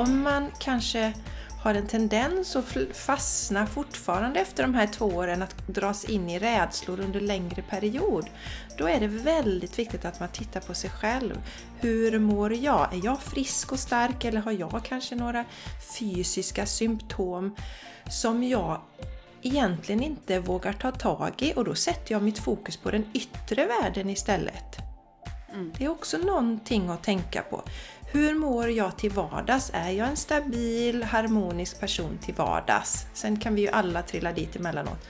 [0.00, 1.12] om man kanske
[1.62, 6.38] har en tendens att fastna fortfarande efter de här två åren att dras in i
[6.38, 8.26] rädslor under längre period.
[8.78, 11.42] Då är det väldigt viktigt att man tittar på sig själv.
[11.80, 12.94] Hur mår jag?
[12.94, 15.44] Är jag frisk och stark eller har jag kanske några
[15.98, 17.56] fysiska symptom
[18.10, 18.80] som jag
[19.42, 23.66] egentligen inte vågar ta tag i och då sätter jag mitt fokus på den yttre
[23.66, 24.76] världen istället.
[25.52, 25.72] Mm.
[25.78, 27.62] Det är också någonting att tänka på.
[28.12, 29.70] Hur mår jag till vardags?
[29.74, 33.06] Är jag en stabil, harmonisk person till vardags?
[33.14, 35.08] Sen kan vi ju alla trilla dit emellanåt.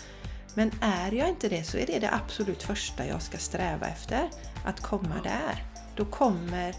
[0.55, 4.31] Men är jag inte det så är det det absolut första jag ska sträva efter.
[4.65, 5.65] Att komma där.
[5.97, 6.75] Då kommer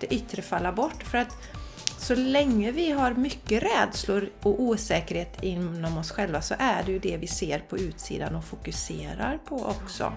[0.00, 1.02] det yttre falla bort.
[1.02, 1.36] För att
[1.98, 6.98] så länge vi har mycket rädslor och osäkerhet inom oss själva så är det ju
[6.98, 10.12] det vi ser på utsidan och fokuserar på också.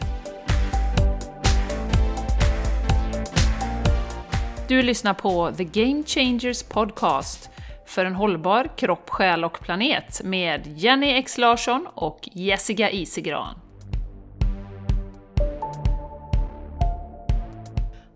[4.70, 7.50] Du lyssnar på The Game Changers Podcast
[7.86, 13.56] för en hållbar kropp, själ och planet med Jenny X Larsson och Jessica Isigran.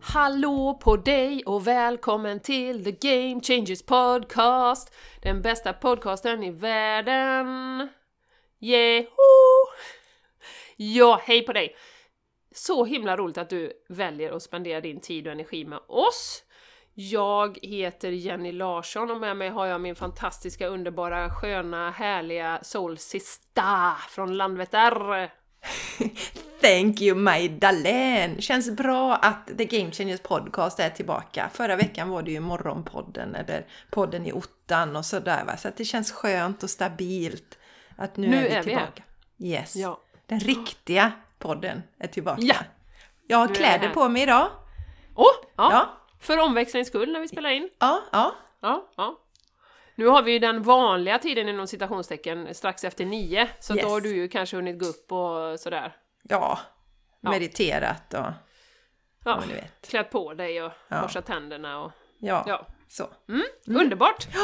[0.02, 4.94] Hallå på dig och välkommen till The Game Changers Podcast!
[5.22, 7.90] Den bästa podcasten i världen!
[8.60, 9.08] Jeho!
[10.76, 11.76] Ja, hej på dig!
[12.56, 16.43] Så himla roligt att du väljer att spendera din tid och energi med oss!
[16.96, 23.96] Jag heter Jenny Larsson och med mig har jag min fantastiska, underbara, sköna, härliga soul-sista
[24.10, 25.32] från Landvetter!
[26.62, 28.42] Thank you Magdalene!
[28.42, 31.50] Känns bra att The Game Changers Podcast är tillbaka.
[31.54, 35.58] Förra veckan var det ju Morgonpodden eller podden i ottan och sådär va.
[35.58, 37.58] Så att det känns skönt och stabilt
[37.96, 39.04] att nu, nu är vi är tillbaka.
[39.38, 39.76] Vi yes!
[39.76, 40.00] Ja.
[40.26, 42.42] Den riktiga podden är tillbaka.
[42.42, 42.56] Ja.
[43.28, 44.48] Jag har kläder på mig idag.
[45.16, 45.26] Åh!
[45.26, 45.72] Oh, ja.
[45.72, 46.03] ja.
[46.24, 47.70] För omväxlings skull när vi spelar in.
[47.80, 48.36] Ja, ja.
[48.62, 49.20] ja, ja.
[49.96, 53.84] Nu har vi ju den vanliga tiden inom citationstecken strax efter nio, så yes.
[53.84, 55.96] då har du ju kanske hunnit gå upp och sådär.
[56.24, 56.60] Ja,
[57.22, 58.26] mediterat och
[59.26, 59.44] ja,
[59.82, 61.02] klätt på dig och ja.
[61.02, 62.68] borstat tänderna och ja, ja.
[62.88, 63.04] så.
[63.30, 63.82] Mm, mm.
[63.82, 64.28] Underbart!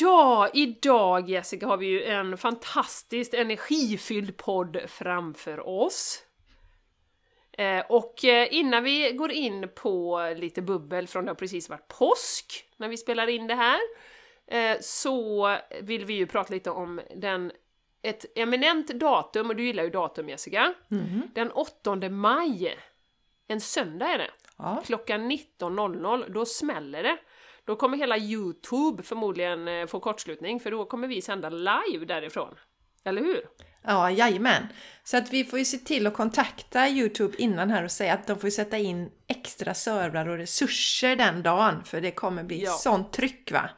[0.00, 6.22] Ja, idag Jessica har vi ju en fantastiskt energifylld podd framför oss.
[7.58, 11.88] Eh, och eh, innan vi går in på lite bubbel från det har precis varit
[11.88, 13.80] påsk när vi spelar in det här,
[14.46, 17.52] eh, så vill vi ju prata lite om den
[18.02, 21.22] ett eminent datum, och du gillar ju datum Jessica, mm.
[21.34, 22.78] den 8 maj,
[23.48, 24.82] en söndag är det, ja.
[24.86, 27.16] klockan 19.00, då smäller det.
[27.64, 32.54] Då kommer hela Youtube förmodligen få kortslutning, för då kommer vi sända live därifrån.
[33.04, 33.46] Eller hur?
[33.86, 34.66] Ja, jajamän.
[35.04, 38.26] Så att vi får ju se till att kontakta Youtube innan här och säga att
[38.26, 41.84] de får sätta in extra servrar och resurser den dagen.
[41.84, 42.72] För det kommer bli ja.
[42.72, 43.70] sånt tryck va?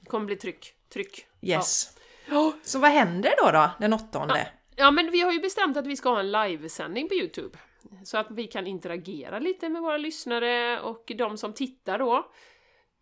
[0.00, 0.74] Det kommer bli tryck.
[0.92, 1.26] Tryck.
[1.42, 1.98] Yes.
[2.28, 2.52] Ja.
[2.62, 4.38] Så vad händer då, då den åttonde?
[4.38, 4.84] Ja.
[4.84, 7.58] ja, men vi har ju bestämt att vi ska ha en livesändning på Youtube.
[8.04, 12.30] Så att vi kan interagera lite med våra lyssnare och de som tittar då.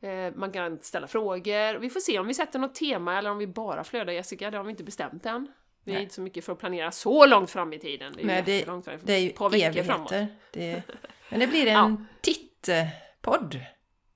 [0.03, 1.79] Eh, man kan ställa frågor.
[1.79, 4.57] Vi får se om vi sätter något tema eller om vi bara flödar Jessica, det
[4.57, 5.53] har vi inte bestämt än.
[5.89, 8.13] Vi är inte så mycket för att planera så långt fram i tiden.
[8.17, 9.31] Det är Nej, det, långt fram, det är ju
[9.67, 10.29] evigheter.
[10.53, 10.83] Det,
[11.29, 11.97] men det blir en ja.
[12.21, 13.61] tittpodd.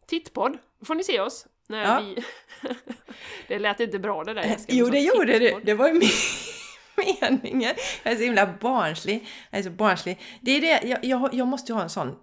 [0.07, 0.59] Tittpodd.
[0.79, 1.47] Då får ni se oss.
[1.69, 2.01] När ja.
[2.01, 2.25] vi...
[3.49, 4.57] det lät inte bra det där.
[4.69, 5.59] Jo, det gjorde det.
[5.65, 6.01] Det var ju
[7.21, 7.75] meningen.
[8.03, 9.29] Jag är så himla barnslig.
[9.51, 10.21] Jag är så barnslig.
[10.41, 12.17] Det är det, jag, jag, jag måste ju ha en sån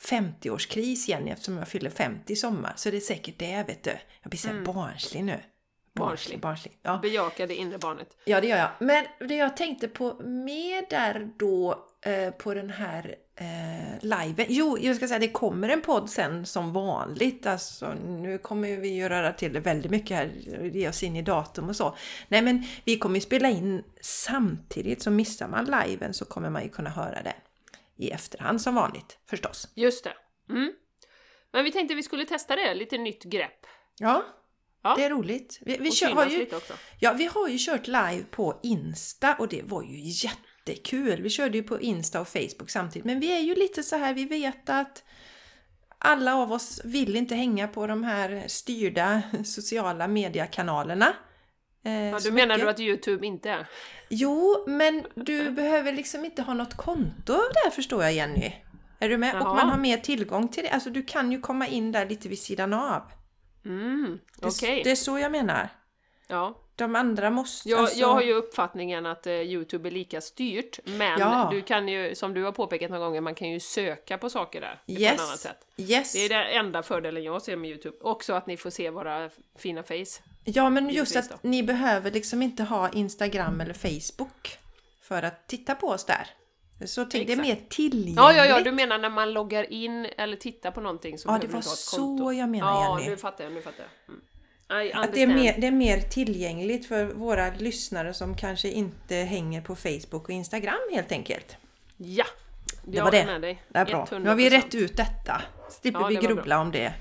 [0.00, 2.72] 50-årskris igen eftersom jag fyller 50 i sommar.
[2.76, 3.98] Så det är säkert det, vet du.
[4.22, 4.64] Jag blir så mm.
[4.64, 5.40] barnslig nu.
[5.94, 6.40] Barnslig.
[6.40, 6.78] barnslig.
[6.82, 6.98] Ja.
[7.02, 8.16] Bejaka det inre barnet.
[8.24, 8.70] Ja, det gör jag.
[8.78, 14.46] Men det jag tänkte på mer där då eh, på den här eh, liven.
[14.48, 17.46] Jo, jag ska säga det kommer en podd sen som vanligt.
[17.46, 20.30] Alltså, nu kommer vi ju röra till det väldigt mycket här,
[20.72, 21.96] ge oss in i datum och så.
[22.28, 26.62] Nej, men vi kommer ju spela in samtidigt, så missar man liven så kommer man
[26.62, 27.34] ju kunna höra det
[27.96, 29.68] i efterhand som vanligt förstås.
[29.74, 30.14] Just det.
[30.50, 30.72] Mm.
[31.52, 33.66] Men vi tänkte vi skulle testa det, lite nytt grepp.
[33.98, 34.24] Ja,
[34.84, 34.94] Ja.
[34.96, 35.58] Det är roligt.
[35.60, 36.46] Vi, vi kör, har ju,
[36.98, 41.22] Ja, vi har ju kört live på Insta och det var ju jättekul.
[41.22, 43.04] Vi körde ju på Insta och Facebook samtidigt.
[43.04, 45.04] Men vi är ju lite så här, vi vet att
[45.98, 51.14] alla av oss vill inte hänga på de här styrda sociala mediekanalerna.
[51.84, 53.66] Eh, ja, du menar du att Youtube inte är?
[54.08, 58.52] Jo, men du behöver liksom inte ha något konto där förstår jag Jenny.
[58.98, 59.34] Är du med?
[59.34, 59.50] Jaha.
[59.50, 60.70] Och man har mer tillgång till det.
[60.70, 63.02] Alltså du kan ju komma in där lite vid sidan av.
[63.64, 64.76] Mm, okay.
[64.76, 65.68] det, det är så jag menar.
[66.26, 66.60] Ja.
[66.76, 67.68] de andra måste...
[67.68, 71.48] Jag, alltså- jag har ju uppfattningen att eh, Youtube är lika styrt, men Ja.
[71.52, 74.60] du kan ju, som du har påpekat några gånger, man kan ju söka på saker
[74.60, 75.20] där på Yes.
[75.20, 75.66] annat sätt.
[75.76, 76.12] Yes.
[76.12, 77.96] Det är den enda fördelen jag ser med Youtube.
[78.00, 80.22] Också att ni får se våra fina face.
[80.44, 84.58] Ja, men just att ni behöver liksom inte ha Instagram eller Facebook
[85.02, 86.26] för att titta på oss där.
[86.86, 88.16] Så till, det är mer tillgängligt.
[88.16, 91.38] Ja, ja, ja, du menar när man loggar in eller tittar på någonting så Ja,
[91.40, 93.10] det var så jag menar, Ja, Jenny.
[93.10, 94.14] nu fattar jag, nu fattar jag.
[94.14, 94.20] Mm.
[94.94, 99.60] Att det är, mer, det är mer tillgängligt för våra lyssnare som kanske inte hänger
[99.60, 101.56] på Facebook och Instagram helt enkelt.
[101.96, 102.24] Ja!
[102.84, 103.26] Det var det.
[103.26, 103.62] med dig.
[103.68, 104.08] Det är bra.
[104.10, 104.50] Nu har vi 100%.
[104.50, 105.42] rätt ut detta.
[105.70, 106.92] Slipper Ja, vi grubbla om det.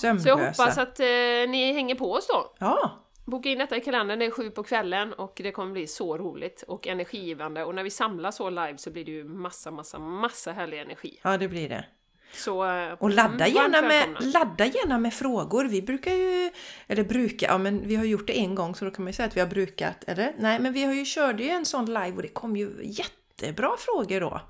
[0.00, 0.22] Sömnlösa.
[0.22, 1.06] Så jag hoppas att eh,
[1.48, 2.54] ni hänger på oss då.
[2.58, 5.86] Ja, Boka in detta i kalendern, det är sju på kvällen och det kommer bli
[5.86, 7.64] så roligt och energigivande.
[7.64, 11.20] Och när vi samlas så live så blir det ju massa, massa, massa härlig energi.
[11.22, 11.84] ja, det blir det.
[12.32, 12.58] Så...
[12.98, 15.64] Och ladda mm, gärna, med, ladda gärna med frågor.
[15.64, 16.50] Vi brukar ju,
[16.86, 19.14] eller brukar, ja men vi har gjort det en gång så då kan man ju
[19.14, 20.34] säga att vi har brukat, eller?
[20.38, 23.70] Nej, men vi har ju körde ju en sån live och det kom ju jättebra
[23.78, 24.40] frågor då.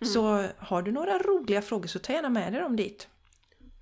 [0.00, 0.12] Mm.
[0.12, 3.08] Så har du några roliga frågor så ta gärna med dig dem dit.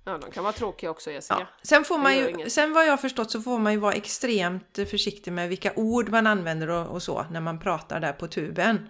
[0.09, 1.39] Ja, de kan vara tråkiga också Jessica.
[1.39, 1.47] Ja.
[1.63, 4.75] Sen, får man ju, sen vad jag har förstått så får man ju vara extremt
[4.75, 8.89] försiktig med vilka ord man använder och, och så när man pratar där på tuben.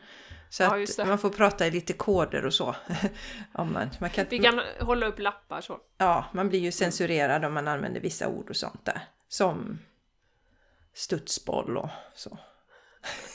[0.49, 2.75] Så Ja, att man får prata i lite koder och så.
[3.53, 5.79] Om man, man, kan, Vi kan hålla upp lappar så.
[5.97, 9.01] ja, man blir ju censurerad om man använder vissa ord och sånt där.
[9.27, 9.79] Som
[10.93, 12.37] studsboll och så.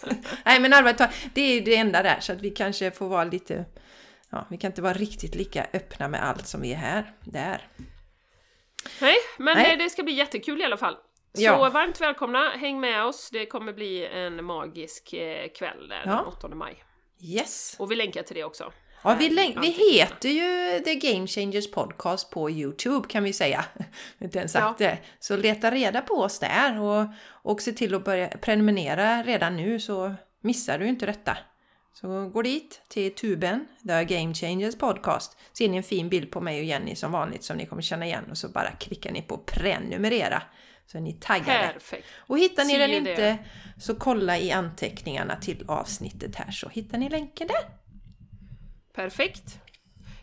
[0.45, 1.03] Nej men allvarligt
[1.35, 3.65] det är ju det enda där så att vi kanske får vara lite
[4.35, 7.13] Ja, vi kan inte vara riktigt lika öppna med allt som vi är här.
[7.25, 7.69] Där.
[9.01, 9.73] Nej, men Nej.
[9.73, 10.95] eh, det ska bli jättekul i alla fall.
[11.35, 11.71] Så Ja.
[11.71, 13.31] varmt välkomna, häng med oss.
[13.33, 16.13] Det kommer bli en magisk eh, kväll där, Ja.
[16.17, 16.85] den 8 maj.
[17.21, 17.77] Yes!
[17.79, 18.73] Och vi länkar till det också.
[19.05, 19.29] Ja, vi,
[19.61, 23.65] vi heter ju The Game Changers Podcast på Youtube kan vi säga.
[24.19, 24.99] Inte ens sagt det.
[25.19, 29.81] Så leta reda på oss där och, och se till att börja prenumerera redan nu
[29.81, 31.37] så missar du inte detta.
[31.95, 35.39] Så gå dit till tuben, The Game Changers Podcast.
[35.53, 38.07] Ser ni en fin bild på mig och Jenny som vanligt som ni kommer känna
[38.07, 40.43] igen och så bara klickar ni på prenumerera.
[40.87, 41.73] Så är ni taggade.
[41.73, 42.07] Perfekt.
[42.17, 43.39] Och hittar ni See den inte
[43.79, 47.69] så kolla i anteckningarna till avsnittet här så hittar ni länken där.
[48.95, 49.59] Perfekt.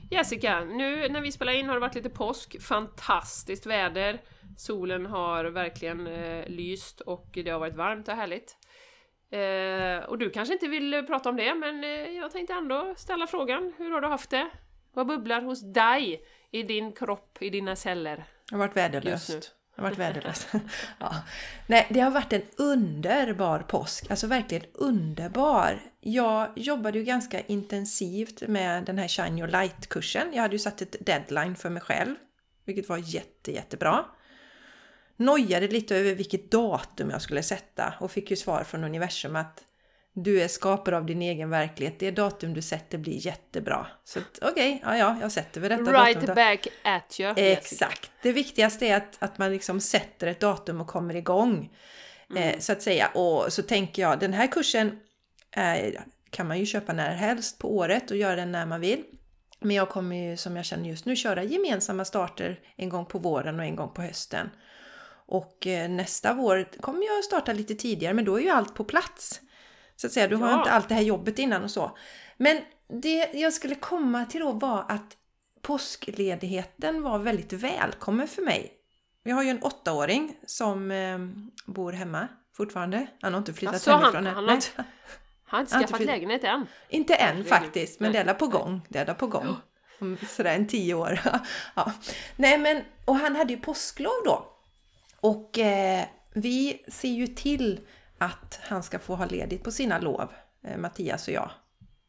[0.09, 2.61] Jessica, nu när vi spelar in har det varit lite påsk.
[2.61, 4.21] Fantastiskt väder.
[4.57, 8.57] Solen har verkligen eh, lyst och det har varit varmt och härligt.
[9.31, 12.93] Eh, och du kanske inte vill eh, prata om det, men eh, jag tänkte ändå
[12.97, 13.73] ställa frågan.
[13.77, 14.49] Hur har du haft det?
[14.93, 18.15] Vad bubblar hos dig i din kropp, i dina celler?
[18.49, 19.27] Det har varit väderlöst.
[19.75, 20.47] Det har varit väderlöst.
[20.99, 21.15] ja.
[21.67, 24.11] Nej, det har varit en underbar påsk.
[24.11, 25.79] Alltså verkligen underbar.
[25.99, 30.33] Jag jobbade ju ganska intensivt med den här Shine Your Light-kursen.
[30.33, 32.15] Jag hade ju satt ett deadline för mig själv,
[32.65, 34.05] vilket var jätte, jättebra.
[35.21, 39.63] Nojade lite över vilket datum jag skulle sätta och fick ju svar från universum att
[40.13, 41.99] du är skapare av din egen verklighet.
[41.99, 43.87] Det datum du sätter blir jättebra.
[44.03, 46.05] Så okej, ja, ja, jag sätter väl detta datum.
[46.05, 46.33] Right då.
[46.33, 47.33] back at you.
[47.37, 48.11] Exakt.
[48.21, 51.69] Det viktigaste är att, att man liksom sätter ett datum och kommer igång.
[52.35, 53.07] Eh, så att säga.
[53.07, 54.99] Och så tänker jag, den här kursen
[55.55, 59.03] eh, kan man ju köpa när helst på året och göra den när man vill.
[59.59, 63.19] Men jag kommer ju som jag känner just nu köra gemensamma starter en gång på
[63.19, 64.49] våren och en gång på hösten.
[65.31, 68.83] Och eh, nästa vår kommer jag starta lite tidigare men då är ju allt på
[68.83, 69.41] plats.
[69.95, 70.57] Så att säga, du har Ja.
[70.59, 71.97] inte allt det här jobbet innan och så.
[72.37, 72.61] Men
[73.01, 75.17] det jag skulle komma till då var att
[75.61, 78.71] påskledigheten var väldigt välkommen för mig.
[79.23, 81.19] Jag har ju en åttaåring som eh,
[81.65, 83.07] bor hemma fortfarande.
[83.21, 84.35] Han har inte flyttat Alltså, han- hemifrån än.
[84.35, 84.85] han har inte- Han
[85.45, 86.65] har inte har skaffat fyllt- lägenhet än.
[86.89, 88.23] Inte än faktiskt, men Nej.
[88.23, 88.81] det är på gång.
[88.89, 89.55] Det är på gång.
[90.01, 91.19] Om sådär en tio år.
[91.75, 91.91] ja.
[92.35, 94.50] Nej men, och han hade ju påsklov då.
[95.21, 97.79] Och eh, vi ser ju till
[98.17, 100.31] att han ska få ha ledigt på sina lov,
[100.63, 101.51] eh, Mattias och jag.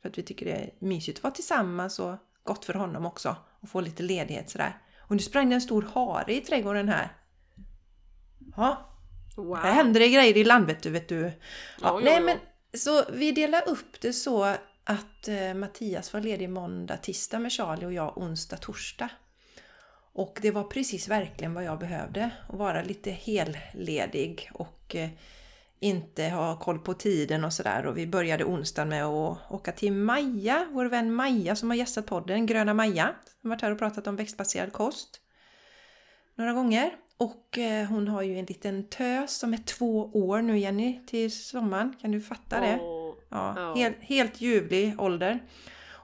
[0.02, 2.14] För att vi tycker det är mysigt att vara tillsammans och
[2.44, 3.36] gott för honom också.
[3.60, 4.78] Och få lite ledighet sådär.
[4.98, 7.16] Och nu sprang det en stor hare i trädgården här.
[8.56, 8.88] Ja,
[9.36, 9.56] Wow.
[9.56, 11.22] här händer det grejer i Landvetter vet du.
[11.22, 11.32] Ja,
[11.80, 12.38] ja, nej men
[12.74, 14.44] så vi delar upp det så
[14.84, 19.08] att eh, Mattias var ledig måndag, tisdag med Charlie och jag onsdag, torsdag.
[20.14, 22.30] Och det var precis verkligen vad jag behövde.
[22.48, 25.08] Att vara lite helledig och eh,
[25.80, 27.86] inte ha koll på tiden och sådär.
[27.86, 32.06] Och vi började onsdagen med att åka till Maja, vår vän Maja som har gästat
[32.06, 33.14] podden, Gröna Maja.
[33.40, 35.20] Som varit här och pratat om växtbaserad kost
[36.34, 36.96] några gånger.
[37.16, 41.32] Och eh, hon har ju en liten tös som är två år nu Jenny till
[41.32, 41.94] sommaren.
[42.00, 42.78] Kan du fatta det?
[43.28, 43.74] Ja.
[43.76, 45.40] Helt, helt ljuvlig ålder.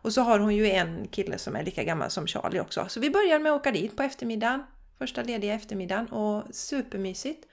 [0.02, 2.86] Och så har hon ju en kille som är lika gammal som Charlie också.
[2.88, 4.62] Så vi börjar med att åka dit på eftermiddagen.
[4.98, 7.48] Första lediga eftermiddagen och supermysigt.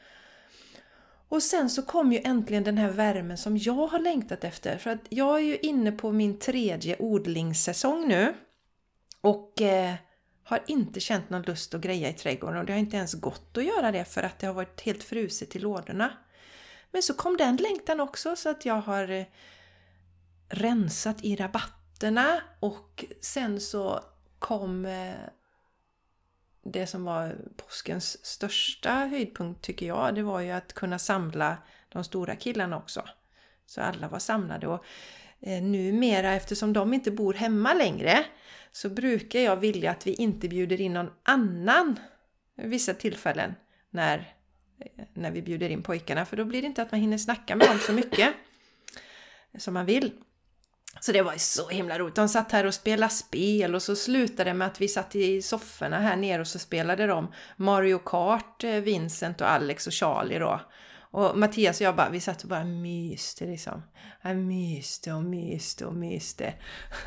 [1.29, 4.77] Och sen så kom ju äntligen den här värmen som jag har längtat efter.
[4.77, 8.33] För att jag är ju inne på min tredje odlingssäsong nu.
[9.21, 9.93] Och eh,
[10.43, 13.57] har inte känt någon lust att greja i trädgården och det har inte ens gått
[13.57, 16.11] att göra det för att det har varit helt fruset i lådorna.
[16.91, 19.25] Men så kom den längtan också så att jag har eh,
[20.49, 21.35] rensat i
[21.95, 23.99] fötterna och sen så
[24.39, 25.13] kom eh,
[26.63, 31.57] det som var påskens största höjdpunkt tycker jag, det var ju att kunna samla
[31.89, 33.03] de stora killarna också.
[33.65, 34.85] Så alla var samlade och
[35.41, 38.25] eh, numera eftersom de inte bor hemma längre
[38.71, 41.99] så brukar jag vilja att vi inte bjuder in någon annan
[42.55, 43.55] vissa tillfällen
[43.89, 44.17] när,
[44.79, 47.55] eh, när vi bjuder in pojkarna för då blir det inte att man hinner snacka
[47.55, 48.33] med dem så mycket
[49.57, 50.11] som man vill.
[50.99, 52.15] Så det var så himla roligt.
[52.15, 55.41] De satt här och spelade spel och så slutade det med att vi satt i
[55.41, 60.39] sofforna här nere och så spelade de Mario Kart, eh, Vincent och Alex och Charlie
[60.39, 60.61] då.
[61.15, 63.83] Och Mattias och jag bara, vi satt och bara myste liksom.
[64.21, 66.53] Jag myste och myste och myste.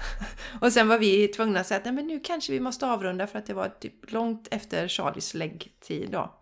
[0.61, 3.27] och sen var vi tvungna att säga att Nej, men nu kanske vi måste avrunda
[3.27, 6.35] för att det var typ långt efter Charlies läggtid då.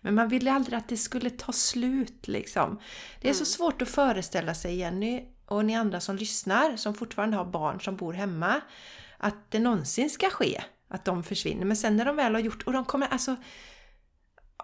[0.00, 2.80] Men man ville aldrig att det skulle ta slut liksom.
[3.20, 3.46] Det är så mm.
[3.46, 7.96] svårt att föreställa sig Jenny och ni andra som lyssnar som fortfarande har barn som
[7.96, 8.60] bor hemma
[9.18, 11.64] att det någonsin ska ske att de försvinner.
[11.64, 13.36] Men sen när de väl har gjort och de kommer alltså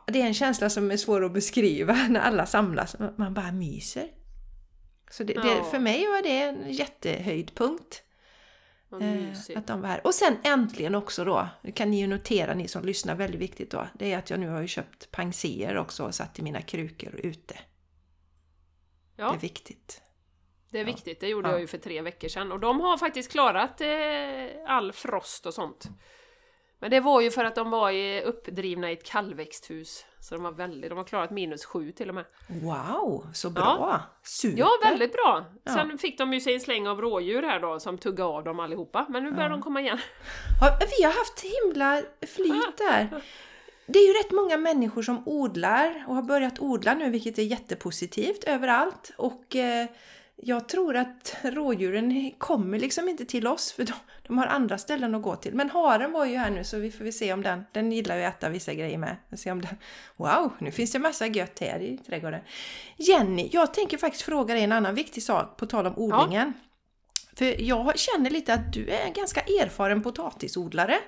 [0.06, 2.96] det är en känsla som är svår att beskriva när alla samlas.
[3.16, 4.08] Man bara myser.
[5.10, 5.42] Så det, ja.
[5.42, 8.02] det, för mig var det en jättehöjdpunkt.
[9.00, 10.06] Eh, att de var här.
[10.06, 13.70] Och sen äntligen också då, det kan ni ju notera ni som lyssnar väldigt viktigt
[13.70, 16.62] då, det är att jag nu har ju köpt pangseer också och satt i mina
[16.62, 17.54] krukor ute.
[19.16, 19.30] Ja.
[19.30, 20.02] Det är viktigt.
[20.74, 21.52] Det är viktigt, det gjorde ja.
[21.52, 23.88] jag ju för tre veckor sedan och de har faktiskt klarat eh,
[24.66, 25.84] all frost och sånt.
[26.78, 30.06] Men det var ju för att de var i, uppdrivna i ett kallväxthus.
[30.20, 32.24] Så de var väldigt, de har klarat minus sju till och med.
[32.48, 33.62] Wow, så bra!
[33.80, 34.58] Ja, Super.
[34.58, 35.44] ja väldigt bra!
[35.66, 35.98] Sen ja.
[35.98, 39.06] fick de ju sig en släng av rådjur här då som tuggade av dem allihopa.
[39.08, 39.56] Men nu börjar ja.
[39.56, 39.98] de komma igen.
[40.60, 42.02] Ja, vi har haft himla
[42.34, 43.22] flyt där.
[43.86, 47.42] Det är ju rätt många människor som odlar och har börjat odla nu vilket är
[47.42, 49.12] jättepositivt överallt.
[49.16, 49.86] Och eh,
[50.36, 55.14] jag tror att rådjuren kommer liksom inte till oss för de, de, har andra ställen
[55.14, 55.54] att gå till.
[55.54, 58.24] Men haren var ju här nu så vi får se om den, den gillar ju
[58.24, 59.16] att äta vissa grejer med.
[59.36, 59.76] Se om den,
[60.16, 62.40] wow, nu finns det massa gött här i trädgården.
[62.96, 66.52] Jenny, jag tänker faktiskt fråga dig en annan viktig sak på tal om odlingen.
[66.56, 66.70] Ja.
[67.36, 70.98] För jag känner lite att du är en ganska erfaren potatisodlare.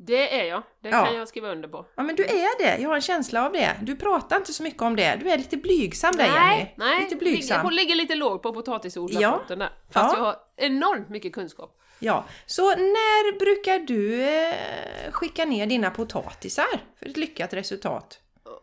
[0.00, 1.04] Det är jag, det ja.
[1.04, 1.86] kan jag skriva under på.
[1.94, 3.76] Ja men du är det, jag har en känsla av det.
[3.82, 6.70] Du pratar inte så mycket om det, du är lite blygsam där Jenny.
[6.76, 7.02] Nej.
[7.02, 7.60] Lite blygsam.
[7.62, 9.66] Hon ligger lite lågt på potatisodlarfronten ja.
[9.66, 9.70] där.
[9.90, 10.18] Fast ja.
[10.18, 11.74] jag har enormt mycket kunskap.
[11.98, 18.20] Ja, så när brukar du eh, skicka ner dina potatisar för ett lyckat resultat?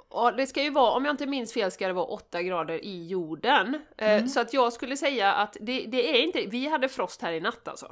[0.09, 2.85] Ja, det ska ju vara, om jag inte minns fel, ska det vara 8 grader
[2.85, 3.81] i jorden.
[3.97, 4.27] Eh, mm.
[4.27, 7.39] Så att jag skulle säga att det, det, är inte, vi hade frost här i
[7.39, 7.91] natt alltså.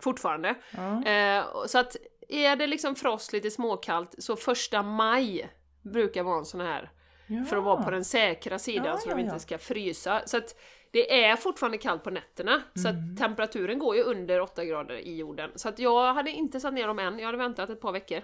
[0.00, 0.48] Fortfarande.
[1.06, 1.96] Eh, så att
[2.34, 5.50] är det liksom frost, lite småkallt, så första maj
[5.82, 6.90] brukar vara en sån här.
[7.26, 7.44] Ja.
[7.44, 10.22] För att vara på den säkra sidan ja, så de inte ska frysa.
[10.26, 10.54] Så att
[10.90, 12.64] det är fortfarande kallt på nätterna, mm.
[12.74, 13.16] så att mm.
[13.16, 15.50] temperaturen går ju under 8 grader i jorden.
[15.54, 18.22] Så att jag hade inte satt ner dem än, jag hade väntat ett par veckor.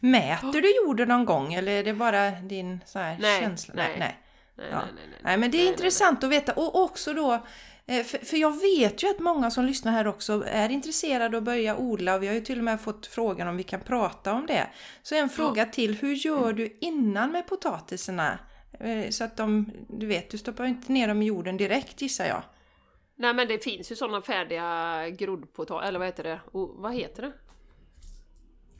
[0.00, 3.74] Mäter du jorden någon gång eller är det bara din så här nej, känsla?
[3.76, 3.98] Nej, nej.
[3.98, 4.20] nej.
[4.56, 4.78] Nej, ja.
[4.78, 7.46] nej, nej, nej, nej, men det är intressant att veta och också då
[7.86, 11.76] för, för, jag vet ju att många som lyssnar här också är intresserade och börja
[11.76, 14.46] odla och vi har ju till och med fått frågan om vi kan prata om
[14.46, 14.70] det.
[15.02, 15.72] Så en fråga ja.
[15.72, 18.38] till, hur gör du innan med potatisarna?
[18.80, 22.26] Eh, så att de, du vet, du stoppar inte ner dem i jorden direkt gissar
[22.26, 22.42] jag.
[23.16, 26.40] Nej men det finns ju sådana färdiga groddpotatis, eller vad heter det?
[26.52, 27.32] Oh, vad heter det?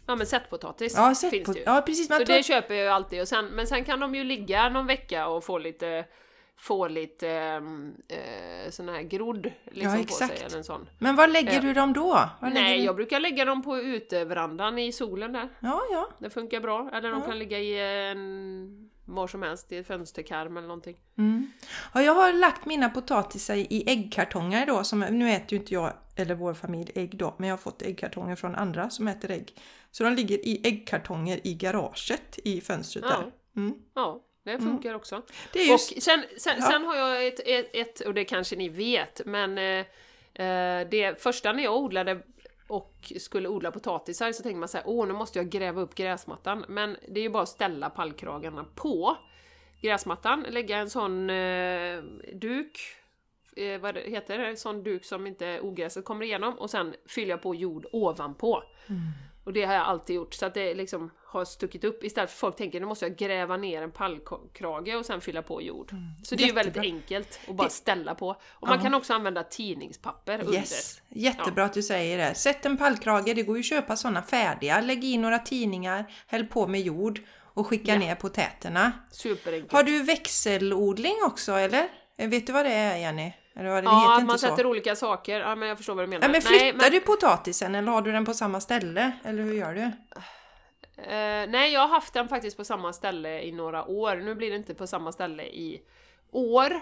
[0.07, 1.65] Ja men sättpotatis ja, finns det ju.
[1.67, 2.25] Ja, precis, så tar...
[2.25, 3.21] det köper jag ju alltid.
[3.21, 6.07] Och sen, men sen kan de ju ligga någon vecka och få lite
[6.57, 7.29] få lite
[8.09, 10.33] eh, sån här grodd liksom, ja, exakt.
[10.33, 10.47] på sig.
[10.47, 10.89] Eller en sån.
[10.99, 12.29] Men var lägger eh, du dem då?
[12.41, 12.85] nej, du?
[12.85, 15.49] jag brukar lägga dem på uteverandan i solen där.
[15.61, 16.09] Ja, ja.
[16.19, 16.91] Det funkar bra.
[16.93, 17.27] Eller de ja.
[17.27, 20.97] kan ligga i en var som helst, i en fönsterkarm eller någonting.
[21.19, 21.53] Mm.
[21.95, 25.93] Ja, jag har lagt mina potatisar i äggkartonger då, som, nu äter ju inte jag
[26.17, 29.55] eller vår familj ägg då, men jag har fått äggkartonger från andra som äter ägg.
[29.91, 33.17] Så de ligger i äggkartonger i garaget i fönstret ja.
[33.17, 33.33] där.
[33.57, 33.75] Mm.
[33.95, 34.67] Ja, det mm.
[34.67, 35.01] funkar mm.
[35.01, 35.23] också.
[35.53, 35.97] Det just...
[35.97, 36.71] Och sen, sen, ja.
[36.71, 39.87] sen, har jag ett, ett, ett, och det kanske ni vet, men eh,
[40.47, 42.23] eh, det första när jag odlade
[42.67, 45.95] och skulle odla potatisar så tänkte man så här, åh nu måste jag gräva upp
[45.95, 46.65] gräsmattan.
[46.69, 49.17] Men det är ju bara att ställa pallkragarna på
[49.81, 52.03] gräsmattan, lägga en sån eh,
[52.35, 52.81] duk,
[53.57, 57.39] eh, vad heter det, en sån duk som inte ogräset kommer igenom och sen fylla
[57.39, 58.63] på jord ovanpå.
[58.87, 59.01] Mm.
[59.45, 62.37] Och det har jag alltid gjort, så att det liksom har stuckit upp istället för
[62.39, 65.93] folk tänker nu måste jag gräva ner en pallkrage och sen fylla på jord.
[66.25, 66.95] Så det är ju väldigt Mm.
[66.97, 68.29] Enkelt att bara Det- ställa på.
[68.51, 68.83] Och man Ja.
[68.85, 72.35] kan också använda tidningspapper Yes, jättebra att du säger det.
[72.35, 74.81] Sätt en pallkrage, det går ju att köpa sådana färdiga.
[74.81, 77.21] Lägg i några tidningar, häll på med jord
[77.55, 77.99] och skicka Ja.
[77.99, 78.81] ner potäterna.
[78.81, 78.99] under.
[79.17, 79.73] Superenkelt.
[79.73, 81.89] Har du växelodling också eller?
[82.17, 83.33] Vet du vad det är Jenny?
[83.57, 84.47] Eller vad det, det ja, inte man så.
[84.47, 85.41] sätter olika saker.
[85.41, 86.23] Ja, men jag förstår vad du menar.
[86.23, 89.13] Ja, men Nej, flyttar men- du potatisen eller har du den på samma ställe?
[89.25, 89.91] Eller hur gör du?
[90.97, 94.17] Eh, nej, jag har haft den faktiskt på samma ställe i några år.
[94.17, 95.83] Nu blir det inte på samma ställe i
[96.31, 96.81] år.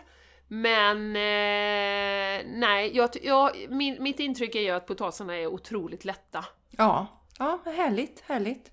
[0.49, 6.45] Men eh, nej, jag, jag, min, mitt intryck är ju att potatisarna är otroligt lätta.
[6.71, 7.07] Ja,
[7.39, 8.71] ja härligt, härligt.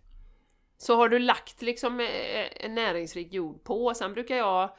[0.78, 4.70] Så har du lagt liksom eh, en näringsrik jord på, sen brukar jag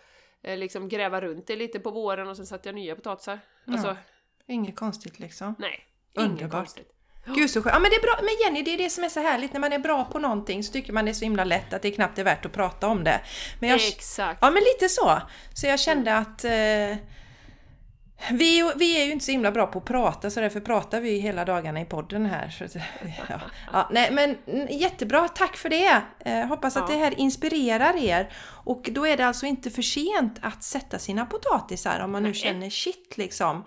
[0.43, 3.39] eh, liksom gräva runt det lite på våren och sen sätter jag nya potatisar.
[3.67, 3.97] Alltså, Ja.
[4.47, 5.55] Inget konstigt liksom.
[5.59, 5.87] nej.
[6.13, 6.53] Inget Underbart.
[6.53, 6.93] konstigt.
[7.35, 7.75] Gud så skönt.
[7.75, 8.17] Ja men det är bra.
[8.23, 9.53] Men Jenny, det är det som är så härligt.
[9.53, 11.83] När man är bra på någonting så tycker man det är så himla lätt att
[11.83, 13.21] det knappt är värt att prata om det.
[13.61, 14.39] Men jag, Exakt.
[14.43, 15.21] Ja men lite så.
[15.55, 16.97] Så jag kände att eh,
[18.31, 21.19] vi, vi är ju inte så himla bra på att prata så därför pratar vi
[21.19, 22.51] hela dagarna i podden här.
[22.69, 22.79] Så,
[23.29, 23.41] ja.
[23.73, 24.37] Ja, nej, men
[24.71, 26.03] jättebra, tack för det!
[26.25, 26.95] Eh, hoppas att Ja.
[26.95, 28.33] det här inspirerar er.
[28.65, 32.29] Och då är det alltså inte för sent att sätta sina potatisar om man nu
[32.29, 32.39] Nej.
[32.39, 33.65] känner shit liksom.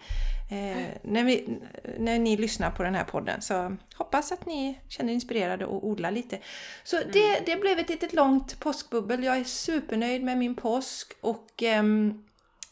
[0.52, 1.60] Eh, när, vi,
[1.98, 3.42] när ni lyssnar på den här podden.
[3.42, 6.40] Så hoppas att ni känner inspirerade och odla lite.
[6.84, 9.24] Så det, det blev ett litet långt påskbubbel.
[9.24, 12.24] Jag är supernöjd med min påsk och ehm,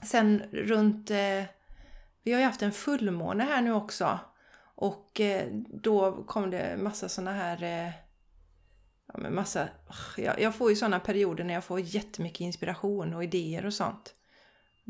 [0.04, 1.12] sen runt...
[1.12, 1.44] Eh,
[2.24, 4.20] vi har ju haft en fullmåne här nu också.
[4.76, 7.64] Och eh, då kom det massa såna här...
[7.64, 7.92] Eh,
[9.14, 9.68] ja, massa,
[10.18, 14.16] jag, jag får ju såna perioder när jag får jättemycket inspiration och idéer och sånt.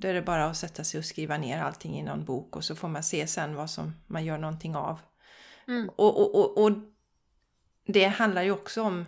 [0.01, 2.63] Då är det bara att sätta sig och skriva ner allting i någon bok och
[2.63, 4.99] så får man se sen vad som man gör någonting av.
[5.67, 5.89] Mm.
[5.95, 6.71] Och, och, och, och
[7.85, 9.05] det handlar ju också om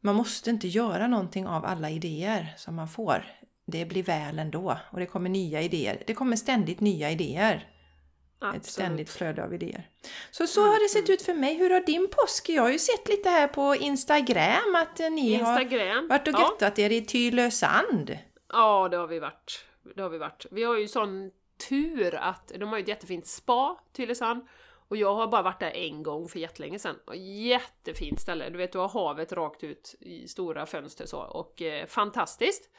[0.00, 3.24] man måste inte göra någonting av alla idéer som man får.
[3.66, 6.02] Det blir väl ändå och det kommer nya idéer.
[6.06, 7.54] Det kommer ständigt nya idéer.
[7.54, 8.66] Ett Absolut.
[8.66, 9.88] ständigt flöde av idéer.
[10.30, 11.54] Så så har det sett ut för mig.
[11.54, 12.48] Hur har din påsk?
[12.48, 16.08] Jag har ju sett lite här på Instagram att ni har Instagram.
[16.08, 16.40] varit och ja.
[16.40, 18.18] göttat er i Tylösand.
[18.52, 19.67] Ja, det har vi varit.
[19.96, 20.46] Det har vi varit.
[20.50, 21.30] Vi har ju sån
[21.68, 24.46] tur att de har ju ett jättefint spa, Tylösand.
[24.88, 26.96] Och jag har bara varit där en gång för jättelänge sedan.
[27.06, 28.50] Och jättefint ställe.
[28.50, 31.18] Du vet, du har havet rakt ut i stora fönster så.
[31.18, 32.70] Och eh, fantastiskt.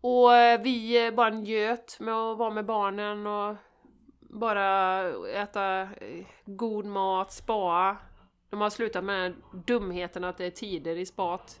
[0.00, 3.56] Och eh, vi eh, bara njöt med att vara med barnen och
[4.20, 7.96] bara äta eh, god mat, spa.
[8.50, 9.34] De har slutat med
[9.66, 11.60] dumheten att det är tider i spat.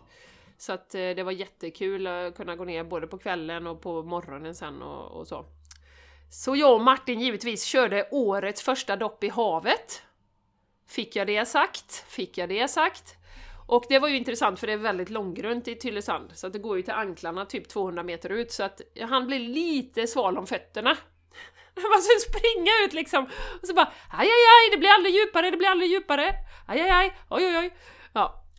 [0.58, 4.02] Så att eh, det var jättekul att kunna gå ner både på kvällen och på
[4.02, 5.46] morgonen sen och, och så.
[6.30, 10.02] Så jag och Martin givetvis körde årets första dopp i havet.
[10.88, 12.04] Fick jag det sagt?
[12.08, 13.16] Fick jag det sagt?
[13.66, 16.58] Och det var ju intressant för det är väldigt långgrunt i Tylösand, så att det
[16.58, 20.46] går ju till anklarna typ 200 meter ut, så att han blir lite sval om
[20.46, 20.96] fötterna.
[21.74, 23.24] Man ska springa ut liksom,
[23.62, 26.34] och så bara aj, aj, aj, det blir aldrig djupare, det blir aldrig djupare,
[26.66, 27.72] aj, aj, aj, oj, oj, oj.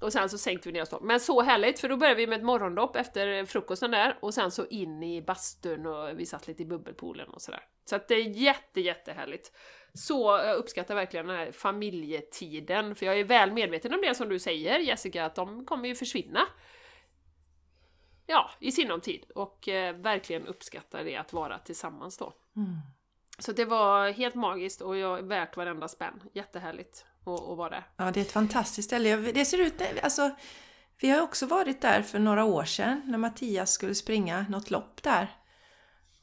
[0.02, 1.00] Och sen så sänkte vi ner oss då.
[1.02, 4.52] Men så härligt, för då började vi med ett morgondopp efter frukosten där, och sen
[4.52, 7.64] så in i bastun och vi satt lite i bubbelpoolen och sådär.
[7.86, 9.52] Så att det är jätte, jättehärligt.
[9.94, 14.30] Så jag uppskattar verkligen den här familjetiden, för jag är väl medveten om det som
[14.30, 16.42] du säger Jessica, att de kommer ju försvinna.
[18.28, 19.32] Ja, i sinom tid.
[19.36, 22.34] Och eh, verkligen uppskattar det att vara tillsammans då.
[22.56, 22.78] Mm.
[23.40, 26.24] Så det var helt magiskt och jag är värt varenda spänn.
[26.34, 27.84] Jättehärligt att, att vara där.
[27.98, 29.16] Ja, det är ett fantastiskt ställe.
[29.18, 30.32] Det ser ut, alltså,
[31.02, 35.04] vi har också varit där för några år sedan när Mattias skulle springa något lopp
[35.04, 35.28] där.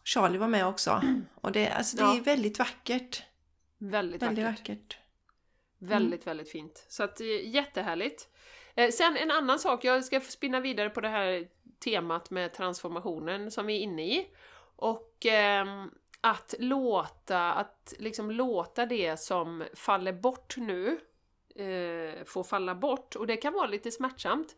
[0.04, 1.02] Charlie var med också.
[1.34, 2.16] Och det, alltså, det Ja.
[2.16, 3.22] är väldigt vackert.
[3.78, 4.60] Väldigt, Väldigt vackert.
[4.60, 4.98] vackert.
[5.78, 6.86] Väldigt, väldigt fint.
[6.88, 8.28] Så att, eh, jättehärligt.
[8.74, 11.48] Eh, sen en annan sak, jag ska spinna vidare på det här
[11.84, 14.26] temat med transformationen som vi är inne i.
[14.76, 15.90] Och ehm,
[16.24, 21.00] att låta, att liksom låta det som faller bort nu
[21.54, 23.16] eh, få falla bort.
[23.16, 24.56] Och det kan vara lite smärtsamt.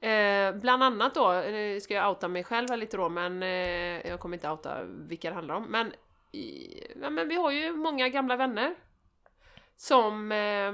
[0.00, 4.08] Eh, bland annat då, nu ska jag outa mig själv här lite då, men eh,
[4.08, 5.64] jag kommer inte outa vilka det handlar om.
[5.64, 5.92] Men,
[6.32, 8.74] i, ja, men vi har ju många gamla vänner
[9.76, 10.72] som eh,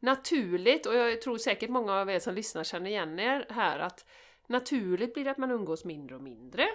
[0.00, 4.06] naturligt, och jag tror säkert många av er som lyssnar känner igen er här, att
[4.46, 6.68] naturligt blir det att man umgås mindre och mindre.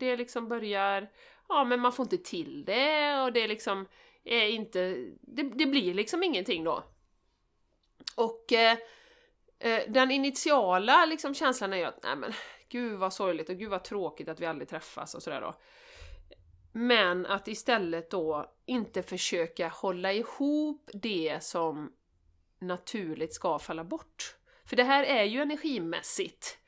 [0.00, 1.10] Det liksom börjar,
[1.48, 3.86] ja men man får inte till det och det liksom
[4.24, 6.84] är inte, det, det blir liksom ingenting då.
[8.16, 8.78] Och eh,
[9.58, 12.32] eh, den initiala liksom känslan är ju att, nej men
[12.68, 15.54] gud vad sorgligt och gud vad tråkigt att vi aldrig träffas och sådär då.
[16.72, 21.92] Men att istället då inte försöka hålla ihop det som
[22.58, 24.36] naturligt ska falla bort.
[24.64, 26.58] För det här är ju energimässigt,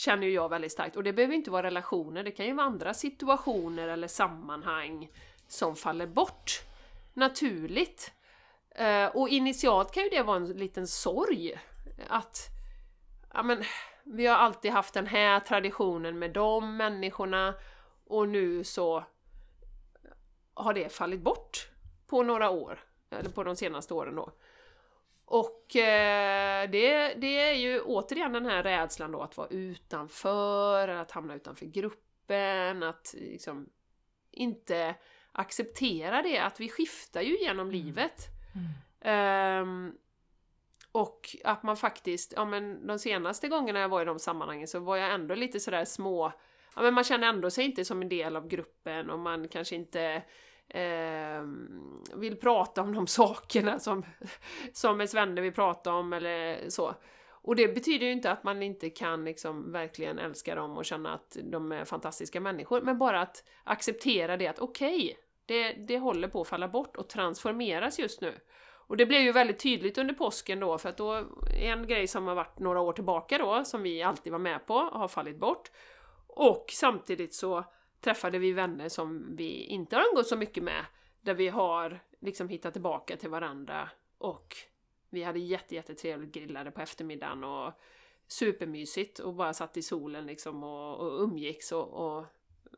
[0.00, 0.96] känner ju jag väldigt starkt.
[0.96, 5.10] Och det behöver inte vara relationer, det kan ju vara andra situationer eller sammanhang
[5.48, 6.62] som faller bort
[7.14, 8.12] naturligt.
[8.70, 11.60] Eh, och initialt kan ju det vara en liten sorg.
[12.08, 12.48] Att,
[13.32, 13.64] ja men,
[14.04, 17.54] vi har alltid haft den här traditionen med de människorna
[18.06, 19.04] och nu så
[20.54, 21.68] har det fallit bort
[22.06, 24.32] på några år, eller på de senaste åren då.
[25.30, 31.10] Och eh, det, det är ju återigen den här rädslan då att vara utanför, att
[31.10, 33.68] hamna utanför gruppen, att liksom
[34.30, 34.94] inte
[35.32, 37.70] acceptera det, att vi skiftar ju genom mm.
[37.70, 38.26] livet.
[39.02, 39.62] Mm.
[39.62, 39.98] Um,
[40.92, 44.80] och att man faktiskt, ja men de senaste gångerna jag var i de sammanhangen så
[44.80, 46.32] var jag ändå lite sådär små,
[46.76, 49.74] ja men man känner ändå sig inte som en del av gruppen och man kanske
[49.74, 50.22] inte
[50.70, 51.42] eh,
[52.14, 54.04] vill prata om de sakerna som,
[54.72, 56.94] som ens vill prata om eller så.
[57.42, 61.14] Och det betyder ju inte att man inte kan liksom verkligen älska dem och känna
[61.14, 65.14] att de är fantastiska människor, men bara att acceptera det att okej, okay,
[65.46, 68.34] det, det håller på att falla bort och transformeras just nu.
[68.90, 71.24] Och det blev ju väldigt tydligt under påsken då, för att då
[71.62, 74.74] en grej som har varit några år tillbaka då, som vi alltid var med på,
[74.74, 75.70] har fallit bort.
[76.26, 77.64] Och samtidigt så
[78.00, 80.84] träffade vi vänner som vi inte har umgått så mycket med,
[81.20, 84.56] där vi har liksom hittat tillbaka till varandra och
[85.10, 87.72] vi hade jätte, jättetrevligt grillade på eftermiddagen och
[88.26, 92.18] supermysigt och bara satt i solen liksom och, och umgicks och, och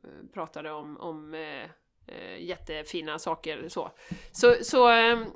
[0.05, 1.65] eh, pratade om, om eh,
[2.07, 3.91] eh, jättefina saker så.
[4.33, 5.27] Så, så eh,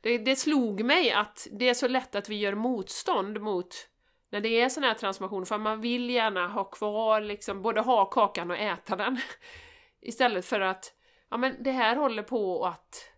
[0.00, 3.88] det, det slog mig att det är så lätt att vi gör motstånd mot
[4.30, 8.04] när det är sån här transformation, för man vill gärna ha kvar liksom, både ha
[8.04, 9.20] kakan och äta den.
[10.00, 10.92] Istället för att,
[11.30, 13.10] ja men det här håller på att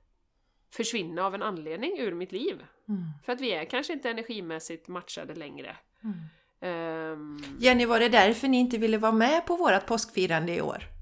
[0.73, 2.64] försvinna av en anledning ur mitt liv.
[2.88, 3.03] Mm.
[3.25, 5.77] För att vi är kanske inte energimässigt matchade längre.
[6.05, 6.18] Mm.
[6.61, 7.44] Um...
[7.59, 10.83] Jenny, var det därför ni inte ville vara med på vårt påskfirande i år?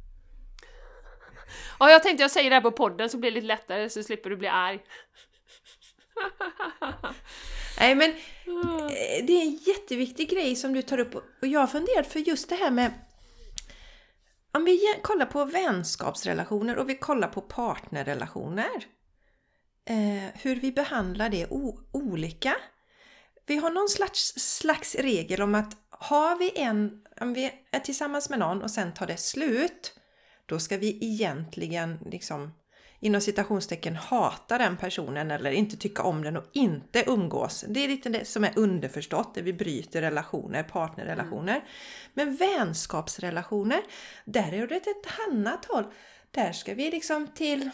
[1.78, 4.02] Ja, jag tänkte jag säger det här på podden så blir det lite lättare så
[4.02, 4.80] slipper du bli arg.
[7.78, 11.66] Nej men eh, det är en jätteviktig grej som du tar upp och jag har
[11.66, 12.92] funderat för just det här med
[14.52, 18.86] om vi kollar på vänskapsrelationer och vi kollar på partnerrelationer.
[19.88, 21.46] Eh, hur vi behandlar det
[21.92, 22.56] olika.
[23.46, 28.30] Vi har någon slags, slags regel om att har vi en, om vi är tillsammans
[28.30, 29.92] med någon och sen tar det slut,
[30.46, 32.54] då ska vi egentligen liksom
[33.00, 37.64] inom citationstecken hata den personen eller inte tycka om den och inte umgås.
[37.68, 41.54] Det är lite det som är underförstått, där vi bryter relationer, partnerrelationer.
[41.54, 41.66] Mm.
[42.14, 43.80] Men vänskapsrelationer,
[44.24, 45.84] där är det ett annat håll.
[46.30, 47.70] Där ska vi liksom till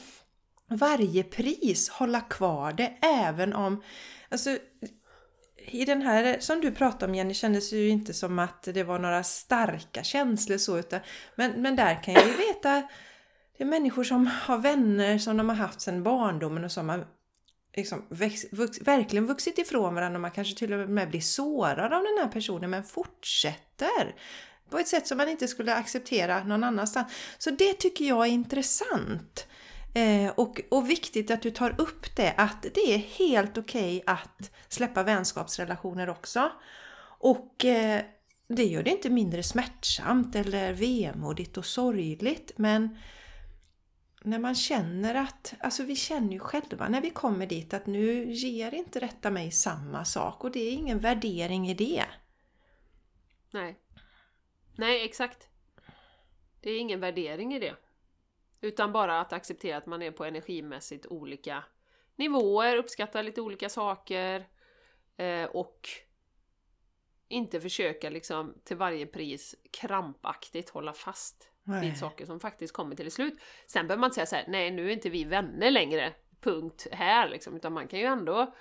[0.68, 3.82] varje pris hålla kvar det även om...
[4.28, 4.58] Alltså,
[5.56, 8.82] i den här som du pratade om Jenny kändes det ju inte som att det
[8.84, 11.00] var några starka känslor så utan,
[11.34, 12.82] men, men där kan jag ju veta
[13.62, 17.06] det är människor som har vänner som de har haft sedan barndomen och som har
[17.76, 21.92] liksom väx, vux, verkligen vuxit ifrån varandra och man kanske till och med blir sårad
[21.92, 24.14] av den här personen men fortsätter
[24.70, 27.12] på ett sätt som man inte skulle acceptera någon annanstans.
[27.38, 29.46] Så det tycker jag är intressant.
[29.94, 34.14] Eh, och, och viktigt att du tar upp det, att det är helt okej okay
[34.14, 36.52] att släppa vänskapsrelationer också.
[37.18, 38.00] Och eh,
[38.48, 42.96] det gör det inte mindre smärtsamt eller vemodigt och sorgligt men
[44.24, 48.32] när man känner att, alltså vi känner ju själva när vi kommer dit att nu
[48.32, 52.04] ger inte detta mig samma sak och det är ingen värdering i det.
[53.50, 53.78] Nej.
[54.76, 55.48] Nej, exakt.
[56.60, 57.76] Det är ingen värdering i det.
[58.60, 61.64] Utan bara att acceptera att man är på energimässigt olika
[62.16, 64.48] nivåer, uppskattar lite olika saker
[65.16, 65.88] eh, och
[67.28, 71.80] inte försöka liksom till varje pris krampaktigt hålla fast nej.
[71.80, 73.34] vid saker som faktiskt kommer till ett slut.
[73.66, 76.86] Sen behöver man inte säga så här, nej nu är inte vi vänner längre, punkt
[76.92, 78.54] här liksom, utan man kan ju ändå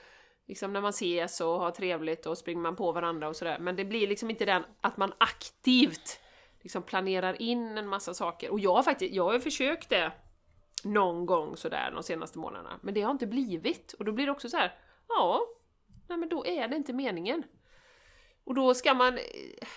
[0.48, 3.76] liksom när man ses och har trevligt och springer man på varandra och sådär, men
[3.76, 6.20] det blir liksom inte den att man aktivt
[6.62, 8.52] liksom planerar in en massa saker.
[8.52, 10.12] Och jag har faktiskt, jag har försökt det
[10.84, 13.94] någon gång sådär de senaste månaderna, men det har inte blivit.
[13.94, 14.76] Och då blir det också så här,
[15.08, 15.42] ja,
[16.10, 17.44] nej men då är det inte meningen.
[18.44, 19.20] Och då ska man,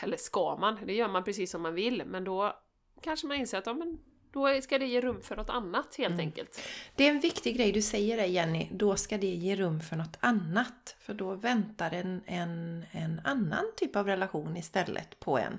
[0.03, 2.64] eller ska man, det gör man precis som man vill, men då
[3.05, 3.99] kanske man inser att ja, men
[4.33, 6.27] då ska det ge rum för något annat helt mm.
[6.27, 6.61] enkelt.
[6.95, 9.97] Det är en viktig grej du säger där Jenny, då ska det ge rum för
[9.97, 10.97] något annat.
[11.01, 15.59] För då väntar en, en, en annan typ av relation istället på en.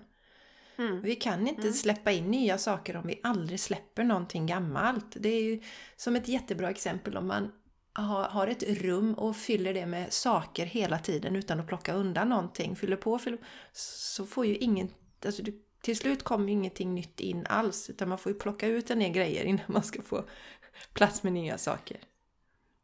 [0.78, 1.02] Mm.
[1.02, 1.74] Vi kan inte mm.
[1.74, 5.16] släppa in nya saker om vi aldrig släpper någonting gammalt.
[5.20, 5.62] Det är ju
[5.96, 7.52] som ett jättebra exempel om man
[7.96, 12.30] ha- har ett rum och fyller det med saker hela tiden utan att plocka undan
[12.30, 13.40] någonting, fyller på, fyller,
[13.74, 14.90] så får ju ingen,
[15.26, 18.67] alltså du, till slut kommer ju ingenting nytt in alls utan man får ju plocka
[18.67, 20.24] ut en del grejer innan man ska få
[20.93, 21.98] plats med nya saker.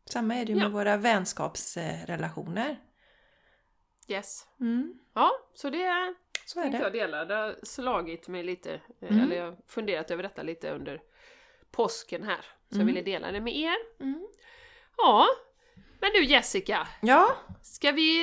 [0.05, 0.69] Samma är det ju med Ja.
[0.69, 2.77] våra vänskapsrelationer.
[4.07, 4.47] Yes.
[4.59, 6.13] Mm, Ja, så det
[6.45, 6.83] så är tänkte det.
[6.83, 7.25] jag dela.
[7.25, 9.19] Det har slagit mig lite, eh, Mm.
[9.23, 11.01] eller jag har funderat över detta lite under
[11.71, 12.41] påsken här.
[12.41, 12.87] Så jag Mm.
[12.87, 13.75] ville dela det med er.
[13.99, 14.27] Mm.
[14.97, 15.25] Ja,
[16.01, 18.19] men du Jessica, Ja, ska vi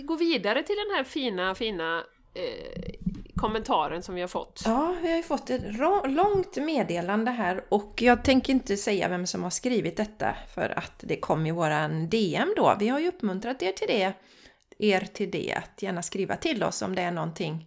[0.00, 2.94] eh, gå vidare till den här fina, fina eh,
[3.36, 4.62] kommentaren som vi har fått?
[4.64, 5.62] Ja, vi har ju fått ett
[6.04, 10.98] långt meddelande här och jag tänker inte säga vem som har skrivit detta för att
[10.98, 12.76] det kom i våran DM då.
[12.80, 14.12] Vi har ju uppmuntrat er till det,
[14.78, 17.66] er till det, att gärna skriva till oss om det är någonting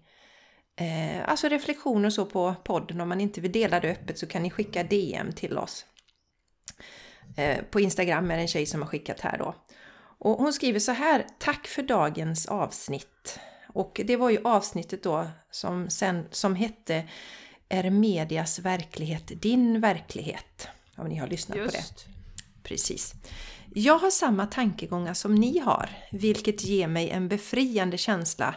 [0.79, 3.01] eh, alltså reflektioner så på podden.
[3.01, 5.85] Om man inte vill dela det öppet så kan ni skicka DM till oss.
[7.37, 9.55] Eh, på Instagram är det en tjej som har skickat här då.
[10.19, 13.39] Och hon skriver så här, tack för dagens avsnitt.
[13.77, 17.07] Och det var ju avsnittet då som, sen, som hette
[17.69, 20.67] Är medias verklighet din verklighet?
[20.95, 21.77] Om ni har lyssnat på det.
[21.77, 22.05] Just.
[22.63, 23.13] Precis.
[23.73, 28.55] Jag har samma tankegångar som ni har, vilket ger mig en befriande känsla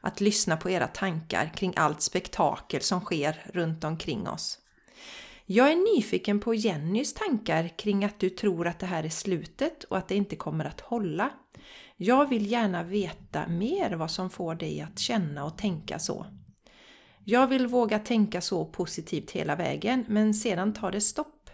[0.00, 4.58] att lyssna på era tankar kring allt spektakel som sker runt omkring oss.
[5.46, 9.84] Jag är nyfiken på Jennys tankar kring att du tror att det här är slutet
[9.84, 11.30] och att det inte kommer att hålla.
[12.04, 16.26] Jag vill gärna veta mer vad som får dig att känna och tänka så.
[17.24, 21.50] Jag vill våga tänka så positivt hela vägen, men sedan tar det stopp.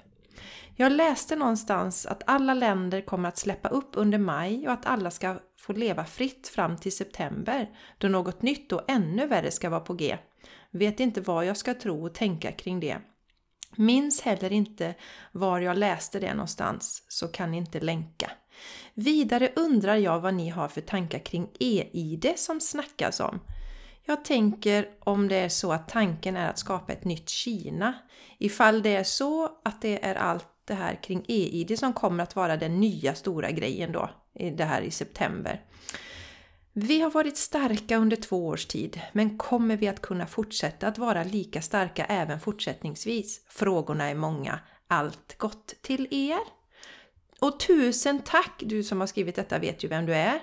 [0.77, 5.11] Jag läste någonstans att alla länder kommer att släppa upp under maj och att alla
[5.11, 9.81] ska få leva fritt fram till september, då något nytt och ännu värre ska vara
[9.81, 10.19] på G.
[10.71, 12.99] Vet inte vad jag ska tro och tänka kring det.
[13.77, 14.95] Minns heller inte
[15.33, 18.31] var jag läste det någonstans, så kan ni inte länka.
[19.01, 23.41] Vidare undrar jag vad ni har för tankar kring e-id som snackas om.
[24.05, 27.95] Jag tänker om det är så att tanken är att skapa ett nytt Kina.
[28.39, 32.37] Ifall det är så att det är allt det här kring e-id som kommer att
[32.37, 34.11] vara den nya stora grejen då,
[34.57, 35.63] det här i september.
[36.73, 40.99] Vi har varit starka under två års tid, men kommer vi att kunna fortsätta att
[40.99, 43.41] vara lika starka även fortsättningsvis?
[43.49, 44.61] Frågorna är många.
[44.89, 46.58] Allt gott till er!
[47.41, 48.53] Och tusen tack!
[48.59, 50.41] Du som har skrivit detta vet ju vem du är.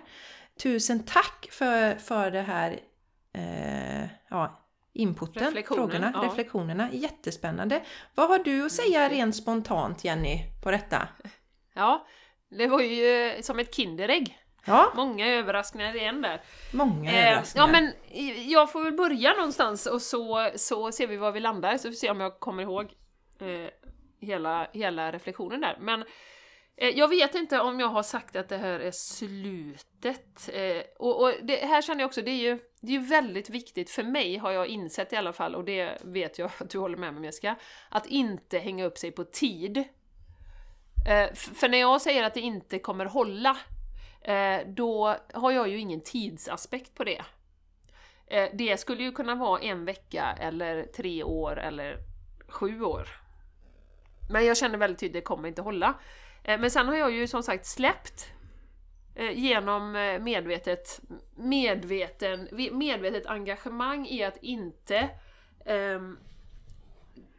[0.64, 2.80] Tusen tack för, för det här
[3.34, 4.62] eh, ja,
[4.94, 6.22] inputen, Reflektionen, frågorna, ja.
[6.30, 6.90] reflektionerna.
[6.92, 7.82] Jättespännande!
[8.16, 11.08] Vad har du att säga rent spontant Jenny på detta?
[11.74, 12.08] Ja,
[12.50, 14.38] det var ju eh, som ett Kinderägg.
[14.68, 16.42] Ja, Många överraskningar igen där.
[16.74, 17.68] många Eh, överraskningar.
[17.68, 17.94] ja men
[18.50, 21.90] jag får väl börja någonstans och så, så ser vi var vi landar, så får
[21.90, 22.84] vi se om jag kommer ihåg
[23.42, 23.70] eh,
[24.20, 25.78] hela, hela reflektionen där.
[25.80, 26.04] Men
[26.78, 30.50] Eh, jag vet inte om jag har sagt att det här är slutet.
[30.54, 33.50] Eh, och och det här känner jag också, det är ju det är ju väldigt
[33.50, 36.80] viktigt för mig, har jag insett i alla fall, och det vet jag att du
[36.80, 37.56] håller med mig om Jessica,
[37.90, 39.78] att inte hänga upp sig på tid.
[41.08, 43.58] Eh, för när jag säger att det inte kommer hålla,
[44.66, 47.22] då har jag ju ingen tidsaspekt på det.
[48.54, 51.98] Det skulle ju kunna vara en vecka, eller tre år, eller
[52.48, 53.08] sju år.
[54.30, 55.96] Men jag känner väldigt tydligt att det kommer inte hålla.
[56.48, 58.32] Eh, men sen har jag ju som sagt släppt
[59.16, 61.00] eh, genom eh, medvetet,
[61.36, 65.10] medveten, medvetet engagemang i att inte
[65.66, 66.18] ehm,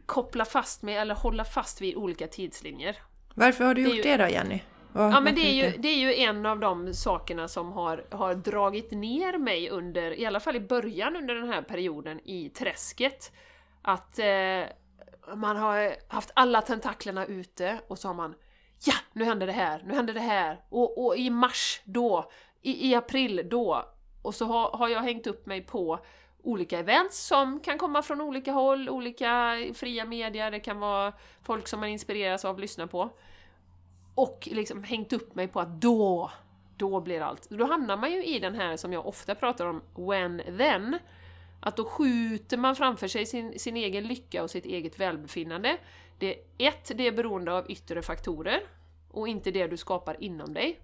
[0.05, 2.97] koppla fast mig eller hålla fast vid olika tidslinjer.
[3.33, 4.61] Varför har du det gjort ju- det då Jenny?
[4.93, 8.05] Vad- Ja men det är, ju, det är ju en av de sakerna som har,
[8.11, 12.49] har dragit ner mig under, i alla fall i början under den här perioden i
[12.49, 13.31] träsket.
[13.81, 14.63] Att eh,
[15.35, 18.35] man har haft alla tentaklerna ute och så har man
[18.85, 20.61] Ja, nu händer det här, nu händer det här.
[20.69, 23.85] Och, och i mars då, i, i april då.
[24.21, 25.99] Och så har, har jag hängt upp mig på
[26.43, 31.67] olika events som kan komma från olika håll, olika fria medier, det kan vara folk
[31.67, 33.09] som man inspireras av att lyssna på
[34.15, 36.31] och liksom hängt upp mig på att då,
[36.77, 37.49] då blir allt.
[37.49, 40.97] Då hamnar man ju i den här som jag ofta pratar om, when then.
[41.59, 45.77] Att då skjuter man framför sig sin, sin egen lycka och sitt eget välbefinnande.
[46.17, 48.61] Det är ett, det är beroende av yttre faktorer
[49.11, 50.79] och inte det du skapar inom dig.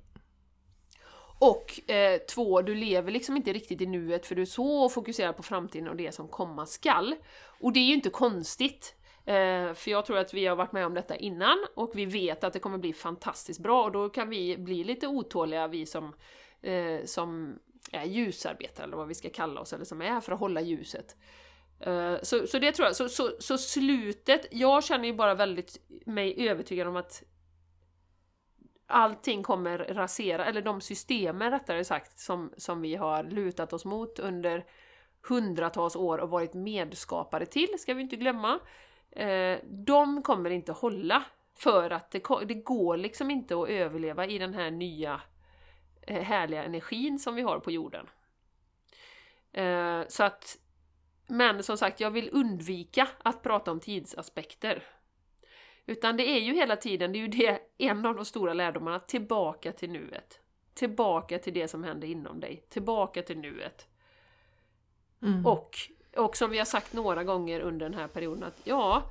[1.39, 5.37] Och eh, två, du lever liksom inte riktigt i nuet för du är så fokuserad
[5.37, 7.15] på framtiden och det som komma skall.
[7.59, 8.95] Och det är ju inte konstigt.
[9.25, 12.43] Eh, för jag tror att vi har varit med om detta innan och vi vet
[12.43, 16.13] att det kommer bli fantastiskt bra och då kan vi bli lite otåliga, vi som,
[16.61, 17.59] eh, som
[17.91, 20.61] är ljusarbetare eller vad vi ska kalla oss, eller som är här för att hålla
[20.61, 21.15] ljuset.
[21.85, 25.79] Eh, så, så det tror jag, så, så, så slutet, jag känner ju bara väldigt
[26.05, 27.23] mig övertygad om att
[28.87, 34.19] allting kommer rasera, eller de systemen rättare sagt, som, som vi har lutat oss mot
[34.19, 34.65] under
[35.27, 38.59] hundratals år och varit medskapare till, ska vi inte glömma.
[39.11, 41.23] Eh, de kommer inte hålla
[41.55, 45.21] för att det, det går liksom inte att överleva i den här nya
[46.01, 48.07] eh, härliga energin som vi har på jorden.
[49.53, 50.57] Eh, så att,
[51.27, 54.83] men som sagt, jag vill undvika att prata om tidsaspekter.
[55.85, 58.99] Utan det är ju hela tiden, det är ju det, en av de stora lärdomarna,
[58.99, 60.39] tillbaka till nuet.
[60.73, 63.87] Tillbaka till det som händer inom dig, tillbaka till nuet.
[65.21, 65.45] Mm.
[65.45, 65.77] Och,
[66.17, 69.03] och som vi har sagt några gånger under den här perioden att ja,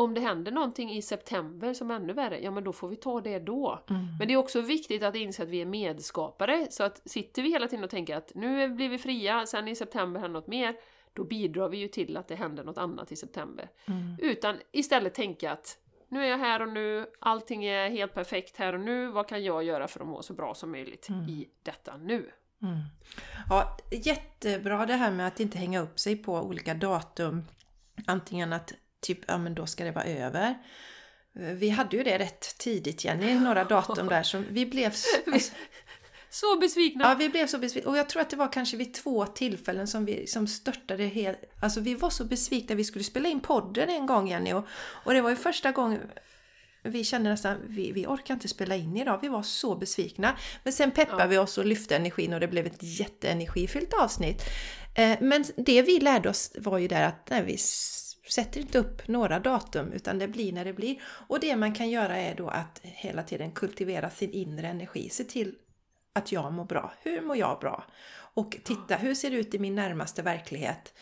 [0.00, 2.96] om det händer någonting i september som är ännu värre, ja men då får vi
[2.96, 3.84] ta det då.
[3.90, 4.06] Mm.
[4.18, 7.50] Men det är också viktigt att inse att vi är medskapare, så att sitter vi
[7.50, 10.76] hela tiden och tänker att nu blir vi fria, sen i september händer något mer,
[11.12, 13.70] då bidrar vi ju till att det händer något annat i september.
[13.86, 14.16] Mm.
[14.18, 18.72] Utan istället tänka att nu är jag här och nu, allting är helt perfekt här
[18.72, 21.28] och nu, vad kan jag göra för att må så bra som möjligt mm.
[21.28, 22.30] i detta nu?
[22.62, 22.78] Mm.
[23.48, 27.44] Ja, jättebra det här med att inte hänga upp sig på olika datum.
[28.06, 30.54] Antingen att typ, ja men då ska det vara över.
[31.32, 34.86] Vi hade ju det rätt tidigt Jenny, några datum där som vi blev...
[35.26, 35.52] Alltså,
[36.30, 37.04] så besvikna!
[37.04, 37.90] Ja, vi blev så besvikna.
[37.90, 41.38] Och jag tror att det var kanske vid två tillfällen som vi som störtade helt...
[41.60, 42.74] Alltså vi var så besvikna.
[42.74, 44.64] Vi skulle spela in podden en gång Jenny och,
[45.04, 46.00] och det var ju första gången
[46.82, 49.18] vi kände nästan, vi, vi orkar inte spela in idag.
[49.22, 50.36] Vi var så besvikna.
[50.64, 51.26] Men sen peppade ja.
[51.26, 54.42] vi oss och lyfte energin och det blev ett jätteenergifyllt avsnitt.
[54.94, 57.58] Eh, men det vi lärde oss var ju där att nej, vi
[58.30, 61.02] sätter inte upp några datum utan det blir när det blir.
[61.04, 65.08] Och det man kan göra är då att hela tiden kultivera sin inre energi.
[65.10, 65.54] Se till
[66.12, 66.92] att jag mår bra.
[67.02, 67.84] Hur mår jag bra?
[68.34, 70.94] Och titta, hur ser det ut i min närmaste verklighet?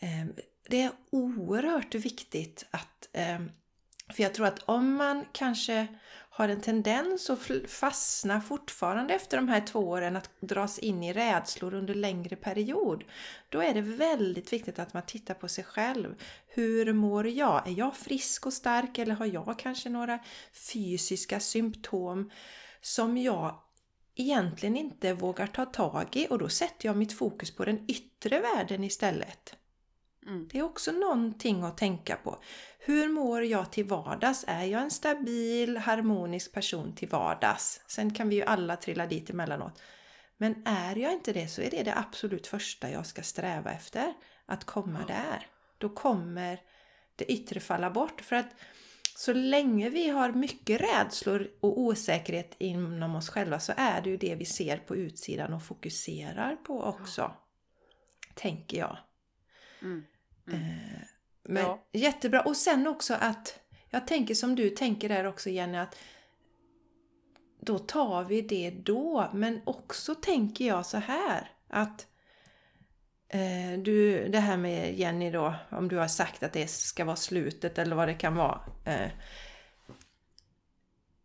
[0.00, 0.32] Ehm,
[0.68, 3.50] det är oerhört viktigt att ehm,
[4.12, 5.86] för jag tror att om man kanske
[6.36, 11.12] har en tendens att fastna fortfarande efter de här två åren att dras in i
[11.12, 13.04] rädslor under längre period.
[13.48, 16.14] Då är det väldigt viktigt att man tittar på sig själv.
[16.46, 17.68] Hur mår jag?
[17.68, 20.18] Är jag frisk och stark eller har jag kanske några
[20.72, 22.30] fysiska symptom
[22.80, 23.58] som jag
[24.14, 28.40] egentligen inte vågar ta tag i och då sätter jag mitt fokus på den yttre
[28.40, 29.56] världen istället.
[30.26, 30.48] Mm.
[30.52, 32.38] Det är också någonting att tänka på.
[32.78, 34.44] Hur mår jag till vardags?
[34.48, 37.80] Är jag en stabil, harmonisk person till vardags?
[37.86, 39.82] Sen kan vi ju alla trilla dit emellanåt.
[40.36, 44.14] Men är jag inte det så är det det absolut första jag ska sträva efter.
[44.46, 45.14] Att komma ja.
[45.14, 45.46] där.
[45.78, 46.60] Då kommer
[47.16, 48.20] det yttre falla bort.
[48.20, 48.54] För att
[49.16, 54.16] så länge vi har mycket rädslor och osäkerhet inom oss själva så är det ju
[54.16, 57.20] det vi ser på utsidan och fokuserar på också.
[57.20, 57.48] Ja.
[58.34, 58.98] Tänker jag.
[59.82, 60.04] Mm.
[60.48, 60.60] Mm.
[60.60, 61.00] Eh,
[61.42, 61.84] men ja.
[61.92, 62.40] jättebra.
[62.40, 65.96] Och sen också att jag tänker som du tänker där också Jenny att
[67.60, 69.30] då tar vi det då.
[69.34, 72.06] Men också tänker jag så här att
[73.28, 77.16] eh, du, det här med Jenny då, om du har sagt att det ska vara
[77.16, 78.60] slutet eller vad det kan vara.
[78.84, 79.10] Eh,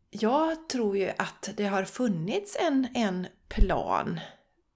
[0.10, 4.20] jag tror ju att det har funnits en, en plan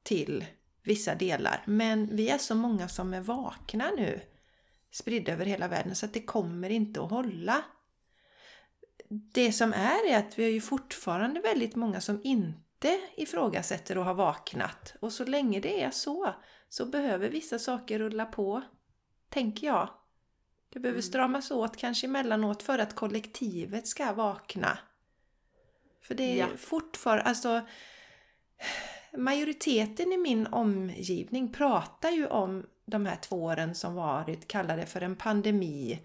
[0.03, 0.45] till
[0.83, 1.61] vissa delar.
[1.65, 4.21] Men vi är så många som är vakna nu
[4.93, 7.63] spridda över hela världen så att det kommer inte att hålla.
[9.09, 14.05] Det som är är att vi har ju fortfarande väldigt många som inte ifrågasätter och
[14.05, 14.95] har vaknat.
[14.99, 16.35] Och så länge det är så,
[16.69, 18.61] så behöver vissa saker rulla på,
[19.29, 19.89] tänker jag.
[20.69, 21.09] Det behöver mm.
[21.09, 24.77] stramas åt kanske emellanåt för att kollektivet ska vakna.
[26.01, 26.47] För det är ja.
[26.57, 27.61] fortfarande, alltså
[29.17, 34.85] majoriteten i min omgivning pratar ju om de här två åren som varit, kallar det
[34.85, 36.01] för en pandemi.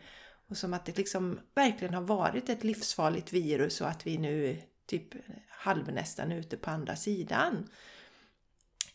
[0.49, 4.63] Och som att det liksom verkligen har varit ett livsfarligt virus och att vi nu
[4.87, 5.15] typ
[5.49, 7.69] halvnästan ute på andra sidan.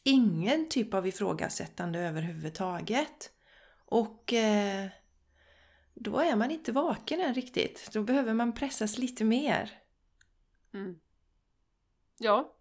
[0.04, 3.32] Ingen typ av ifrågasättande överhuvudtaget.
[3.86, 4.88] Och eh,
[5.94, 7.90] då är man inte vaken än riktigt.
[7.94, 9.72] Då behöver man pressas lite mer.
[10.74, 11.00] Mm.
[12.18, 12.56] Ja,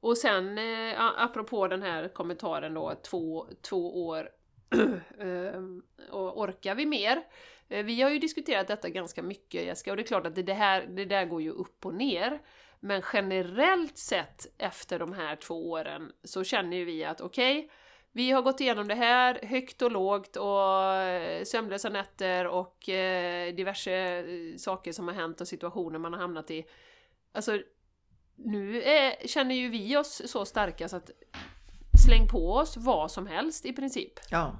[0.00, 4.28] och sen eh, apropå den här kommentaren då, två, två år
[5.20, 7.22] ehm, och orkar vi mer?
[7.68, 10.52] Eh, vi har ju diskuterat detta ganska mycket Jessica och det är klart att det,
[10.52, 12.40] här, det där går ju upp och ner.
[12.80, 17.70] Men generellt sett efter de här två åren så känner ju vi att okej, okay,
[18.12, 23.54] vi har gått igenom det här högt och lågt och eh, sömnlösa nätter och eh,
[23.54, 26.64] diverse eh, saker som har hänt och situationer man har hamnat i.
[27.32, 27.58] Alltså
[28.44, 31.10] nu är, känner ju vi oss så starka så att
[32.06, 34.12] släng på oss vad som helst i princip.
[34.30, 34.56] Ja.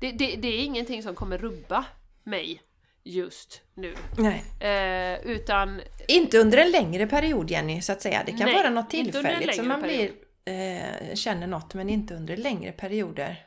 [0.00, 1.84] Det, det, det är ingenting som kommer rubba
[2.24, 2.62] mig.
[3.04, 3.94] just nu.
[4.18, 4.44] Nej.
[4.60, 8.22] Eh, utan Inte under en längre period Jenny, så att säga.
[8.26, 10.12] Det kan Nej, vara något tillfälligt som man blir,
[10.44, 13.46] eh, känner något, men inte under längre perioder.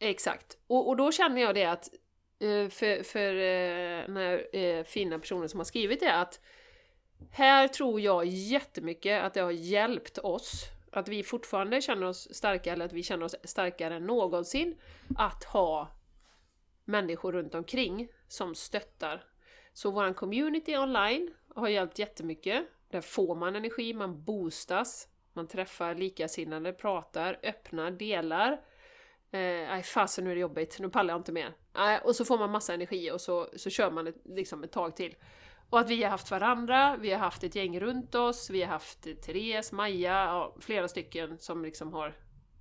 [0.00, 0.56] Exakt.
[0.66, 1.88] Och, och då känner jag det att
[2.40, 6.40] eh, för, för eh, den här eh, fina personen som har skrivit det att
[7.30, 12.72] här tror jag jättemycket att det har hjälpt oss att vi fortfarande känner oss starka,
[12.72, 14.76] eller att vi känner oss starkare än någonsin
[15.16, 15.88] att ha
[16.84, 19.24] människor runt omkring som stöttar.
[19.72, 22.64] Så våran community online har hjälpt jättemycket.
[22.88, 28.60] Där får man energi, man boostas, man träffar likasinnade, pratar, öppnar, delar.
[29.30, 31.54] Eh, fasen nu är det jobbigt, nu pallar jag inte mer.
[31.76, 34.72] Eh, och så får man massa energi och så, så kör man ett, liksom ett
[34.72, 35.14] tag till.
[35.70, 38.68] Och att vi har haft varandra, vi har haft ett gäng runt oss, vi har
[38.68, 42.14] haft Therese, Maja, ja, flera stycken som liksom har,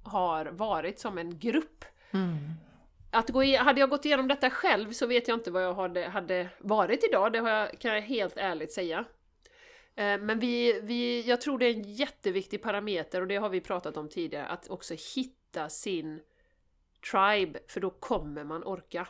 [0.04, 1.86] har varit som en grupp.
[3.12, 5.74] Att gå i, hade jag gått igenom detta själv så vet jag inte vad jag
[5.74, 9.06] hade, hade varit idag, det jag, kan jag helt ärligt säga.
[9.96, 13.62] Eh, Men vi, vi, jag tror det är en jätteviktig parameter och det har vi
[13.62, 16.20] pratat om tidigare, att också hitta sin
[17.12, 19.08] tribe, för då kommer man orka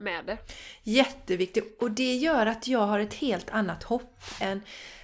[0.00, 0.38] med det.
[0.82, 4.60] Jätteviktigt och det gör att jag har ett helt annat hopp än...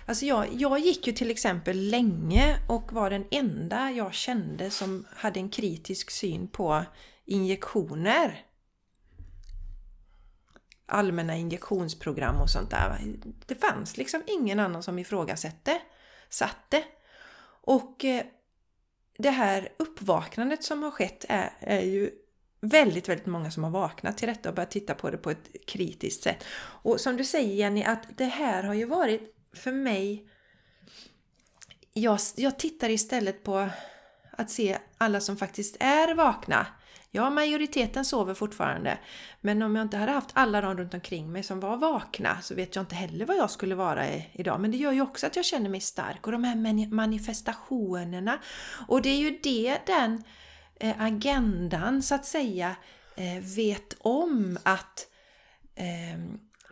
[0.06, 5.06] Alltså jag, jag gick ju till exempel länge och var den enda jag kände som
[5.16, 6.84] hade en kritisk syn på
[7.24, 8.44] injektioner.
[10.86, 13.00] Allmänna injektionsprogram och sånt där.
[13.46, 15.80] Det fanns liksom ingen annan som ifrågasatte.
[16.28, 16.84] Satte.
[17.62, 18.24] Och eh,
[19.20, 22.10] det här uppvaknandet som har skett är, är ju
[22.60, 25.66] väldigt, väldigt många som har vaknat till detta och börjat titta på det på ett
[25.66, 26.44] kritiskt sätt.
[26.82, 30.26] Och som du säger Jenny, att det här har ju varit för mig...
[31.92, 33.68] Jag, jag tittar istället på
[34.30, 36.66] att se alla som faktiskt är vakna.
[37.12, 38.98] Ja, majoriteten sover fortfarande.
[39.40, 42.54] Men om jag inte hade haft alla de runt omkring mig som var vakna så
[42.54, 44.60] vet jag inte heller vad jag skulle vara i, idag.
[44.60, 46.26] Men det gör ju också att jag känner mig stark.
[46.26, 48.38] Och de här manifestationerna.
[48.88, 50.22] Och det är ju det den
[50.80, 52.76] eh, agendan så att säga
[53.16, 55.06] eh, vet om att
[55.74, 56.20] eh,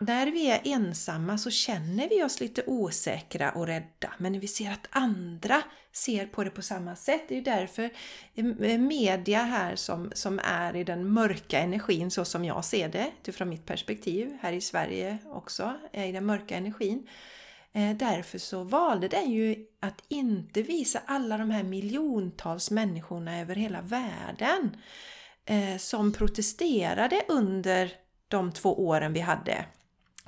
[0.01, 4.13] när vi är ensamma så känner vi oss lite osäkra och rädda.
[4.19, 7.43] Men när vi ser att andra ser på det på samma sätt, det är ju
[7.43, 7.91] därför
[8.35, 12.89] mm, eh, media här som, som är i den mörka energin så som jag ser
[12.89, 17.09] det, utifrån mitt perspektiv, här i Sverige också, är i den mörka energin.
[17.73, 23.55] Eh, därför så valde den ju att inte visa alla de här miljontals människorna över
[23.55, 24.77] hela världen
[25.45, 27.93] eh, som protesterade under
[28.29, 29.65] de två åren vi hade.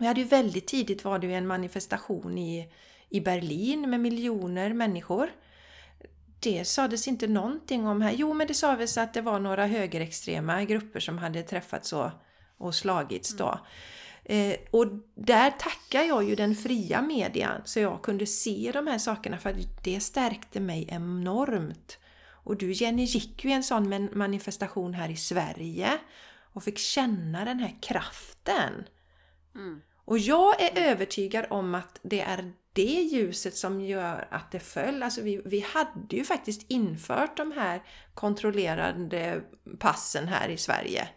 [0.00, 2.72] Vi hade ju väldigt tidigt var det ju en manifestation i,
[3.08, 5.30] i Berlin med miljoner människor.
[6.40, 8.12] Det sades inte någonting om här.
[8.12, 12.10] Jo, men det sades att det var några högerextrema grupper som hade träffats och,
[12.58, 13.60] och slagits då.
[14.24, 18.98] Eh, och där tackar jag ju den fria median så jag kunde se de här
[18.98, 21.98] sakerna för det stärkte mig enormt.
[22.44, 25.98] Och du Jenny gick ju i en sån manifestation här i Sverige
[26.52, 28.84] och fick känna den här kraften.
[29.54, 29.80] Mm.
[30.04, 35.02] Och jag är övertygad om att det är det ljuset som gör att det föll.
[35.02, 37.82] Alltså vi, vi hade ju faktiskt infört de här
[38.14, 39.42] kontrollerande
[39.78, 41.08] passen här i Sverige.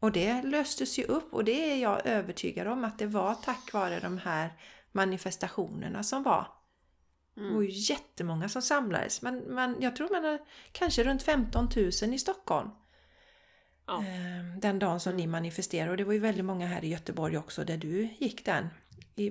[0.00, 3.72] Och det löstes ju upp och det är jag övertygad om att det var tack
[3.72, 4.52] vare de här
[4.92, 6.46] manifestationerna som var.
[7.34, 9.22] Det var ju jättemånga som samlades.
[9.22, 10.38] Men, man, jag tror man har
[10.72, 12.70] kanske runt 15 000 i Stockholm.
[13.86, 13.98] Ja.
[13.98, 15.90] Eh, Den dagen som ni manifesterade.
[15.90, 18.68] Och det var ju väldigt många här i Göteborg också där du gick den.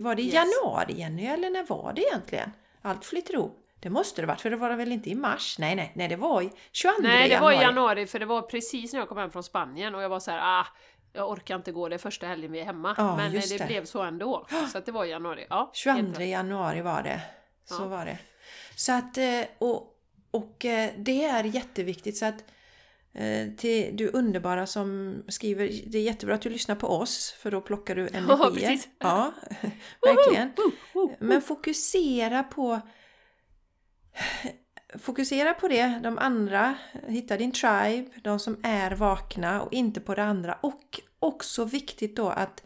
[0.02, 0.34] Var det i Yes.
[0.34, 2.52] januari Jenny eller när var det egentligen?
[2.82, 3.60] Allt flyter ihop.
[3.80, 5.56] Det måste det varit för det var det väl inte i mars?
[5.60, 7.56] Nej, nej, nej det var i 22 Nej, det var januari.
[7.56, 10.20] i januari, för det var precis när jag kom hem från Spanien och jag var
[10.20, 10.68] så här, ah,
[11.14, 12.96] jag orkar inte gå, det är första helgen vi är hemma.
[12.98, 13.66] Ja, Men eh, det, det.
[13.68, 14.48] blev så ändå.
[14.72, 15.46] Så att det var i januari.
[15.50, 16.30] Ja, helt 22 rätt.
[16.30, 17.22] januari var det.
[17.66, 17.88] Så Ja.
[17.88, 18.18] var det.
[18.76, 19.96] Så att, eh, och,
[20.32, 22.44] och eh, det är jätteviktigt så att
[23.58, 27.62] till du underbara som skriver, det är jättebra att du lyssnar på oss för då
[27.62, 28.70] plockar du energier.
[28.70, 28.90] precis.
[29.00, 29.34] Ja,
[30.02, 30.52] verkligen.
[31.20, 32.82] Men fokusera på
[35.00, 36.76] Fokusera på det, de andra,
[37.08, 40.58] hitta din tribe, de som är vakna och inte på det andra.
[40.62, 42.64] Och också viktigt då att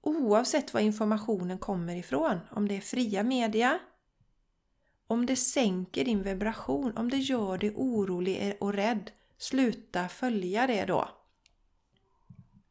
[0.00, 3.78] oavsett var informationen kommer ifrån, om det är fria media,
[5.06, 10.84] om det sänker din vibration, om det gör dig orolig och rädd, sluta följa det
[10.84, 11.08] då.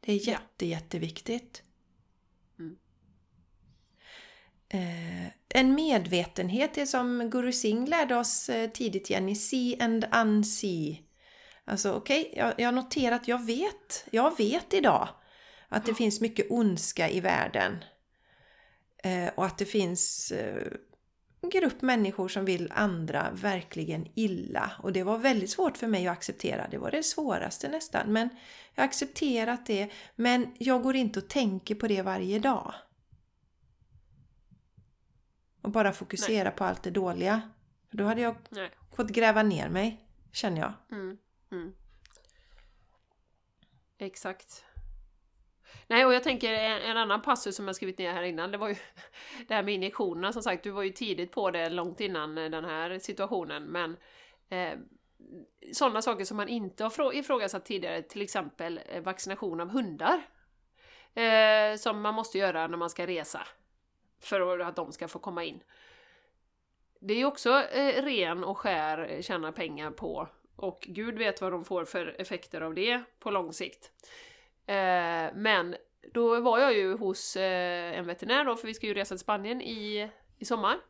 [0.00, 0.32] Det är Ja.
[0.32, 1.62] jätte, jätteviktigt.
[2.58, 2.76] Mm.
[4.68, 10.98] Eh, en medvetenhet, det som Guru Singh lärde oss eh, tidigt Jenny, see and unsee.
[11.64, 15.08] Alltså okej, jag, jag har noterat, jag vet, jag vet idag
[15.68, 17.84] Att det finns mycket ondska i världen.
[19.04, 20.72] Eh, och att det finns eh,
[21.50, 24.72] grupp människor som vill andra verkligen illa.
[24.82, 26.68] Och det var väldigt svårt för mig att acceptera.
[26.70, 28.12] Det var det svåraste nästan.
[28.12, 28.28] Men
[28.74, 29.90] jag har accepterat det.
[30.16, 32.74] Men jag går inte och tänker på det varje dag.
[35.62, 36.56] Och bara fokusera Nej.
[36.56, 37.42] på allt det dåliga.
[37.90, 38.70] För då hade jag Nej.
[38.96, 40.72] fått gräva ner mig, känner jag.
[40.92, 41.18] Mm.
[41.52, 41.72] Mm.
[43.98, 44.64] Exakt.
[45.86, 48.58] Nej, och jag tänker en, en, annan passus som jag skrivit ner här innan, det
[48.58, 48.74] var ju
[49.48, 52.50] det här med injektionerna som sagt, du var ju tidigt på det långt innan eh,
[52.50, 53.96] den här situationen, men
[54.48, 54.78] eh,
[55.72, 60.22] sådana saker som man inte har ifrågasatt tidigare, till exempel eh, vaccination av hundar,
[61.14, 63.46] eh, som man måste göra när man ska resa,
[64.20, 65.62] för att de ska få komma in.
[67.00, 71.40] Det är ju också eh, ren och skär eh, tjäna pengar på, och gud vet
[71.40, 73.90] vad de får för effekter av det på lång sikt.
[74.66, 75.76] Eh, men
[76.12, 79.18] då var jag ju hos eh, en veterinär då, för vi ska ju resa till
[79.18, 80.80] Spanien i, i sommar.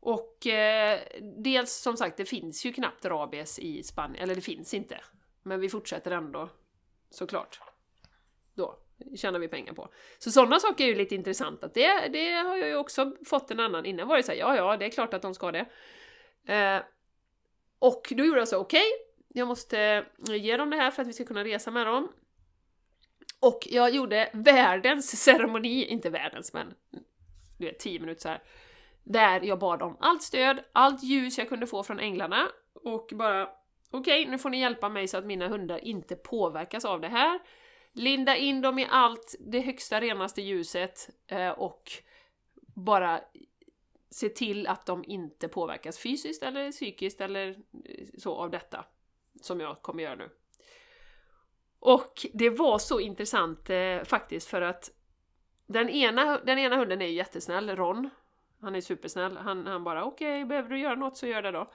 [0.00, 1.00] Och eh,
[1.36, 5.00] dels som sagt, det finns ju knappt rabies i Spanien, eller det finns inte.
[5.42, 6.48] Men vi fortsätter ändå,
[7.10, 7.60] såklart.
[8.54, 8.78] Då
[9.16, 9.88] tjänar vi pengar på.
[10.18, 13.50] Så sådana saker är ju lite intressant, att det, det har jag ju också fått
[13.50, 13.86] en annan.
[13.86, 15.66] Innan var det såhär, ja ja, det är klart att de ska det.
[16.54, 16.82] Eh,
[17.78, 21.08] och då gjorde jag så, okej, okay, jag måste ge dem det här för att
[21.08, 22.12] vi ska kunna resa med dem.
[23.40, 26.74] Och jag gjorde världens ceremoni, inte världens men
[27.58, 28.42] du vet, 10 minuter så här.
[29.04, 33.48] Där jag bad om allt stöd, allt ljus jag kunde få från änglarna och bara
[33.90, 37.08] okej, okay, nu får ni hjälpa mig så att mina hundar inte påverkas av det
[37.08, 37.40] här.
[37.92, 41.92] Linda in dem i allt det högsta, renaste ljuset eh, och
[42.74, 43.20] bara
[44.10, 48.84] se till att de inte påverkas fysiskt eller psykiskt eller eh, så av detta.
[49.42, 50.30] Som jag kommer göra nu.
[51.86, 54.90] Och det var så intressant eh, faktiskt för att
[55.66, 58.10] den ena, den ena hunden är ju jättesnäll, Ron.
[58.60, 59.36] Han är supersnäll.
[59.36, 61.70] Han, han bara okej, okay, behöver du göra något så gör det då.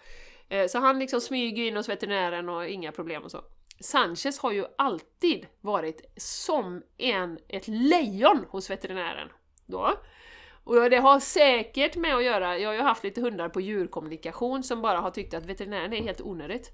[0.49, 3.41] Eh, så han liksom smyger in hos veterinären och inga problem och så.
[3.79, 9.29] Sanchez har ju alltid varit som en, ett lejon hos veterinären.
[9.65, 9.93] Då.
[10.63, 14.63] Och det har säkert med att göra, jag har ju haft lite hundar på djurkommunikation
[14.63, 16.71] som bara har tyckt att veterinären är helt onödigt.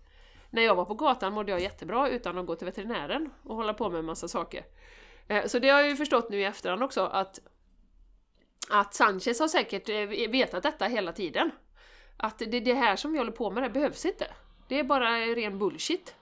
[0.50, 3.74] När jag var på gatan mådde jag jättebra utan att gå till veterinären och hålla
[3.74, 4.66] på med en massa saker.
[5.28, 7.40] Eh, så det har jag ju förstått nu i efterhand också att
[8.70, 11.52] att Sanchez har säkert eh, vetat detta hela tiden.
[12.18, 14.28] Att det, det här som vi håller på med, det behövs inte.
[14.68, 16.16] Det är bara ren bullshit.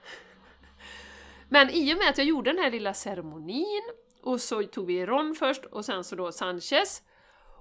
[1.50, 3.84] Men i och med att jag gjorde den här lilla ceremonin
[4.22, 7.02] och så tog vi Ron först och sen så då Sanchez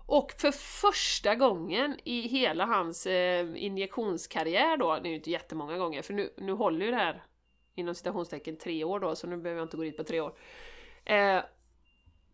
[0.07, 5.79] och för första gången i hela hans eh, injektionskarriär då, det är ju inte jättemånga
[5.79, 7.25] gånger, för nu, nu håller ju det här
[7.75, 10.35] inom citationstecken tre år då, så nu behöver jag inte gå dit på tre år.
[11.05, 11.41] Eh,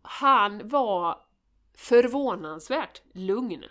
[0.01, 1.25] han var
[1.73, 3.65] förvånansvärt lugn.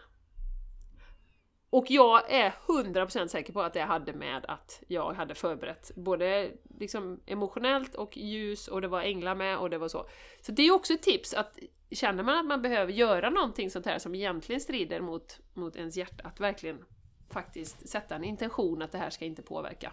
[1.70, 6.50] Och jag är 100% säker på att det hade med att jag hade förberett både
[6.78, 10.08] liksom emotionellt och ljus och det var änglar med och det var så.
[10.40, 11.58] Så det är också ett tips att
[11.90, 15.96] känner man att man behöver göra någonting sånt här som egentligen strider mot, mot ens
[15.96, 16.84] hjärta, att verkligen
[17.30, 19.92] faktiskt sätta en intention att det här ska inte påverka.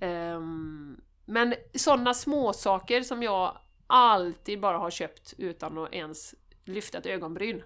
[0.00, 0.36] Mm.
[0.36, 6.34] Um, men sådana små saker som jag alltid bara har köpt utan att ens
[6.64, 7.62] lyfta ett ögonbryn.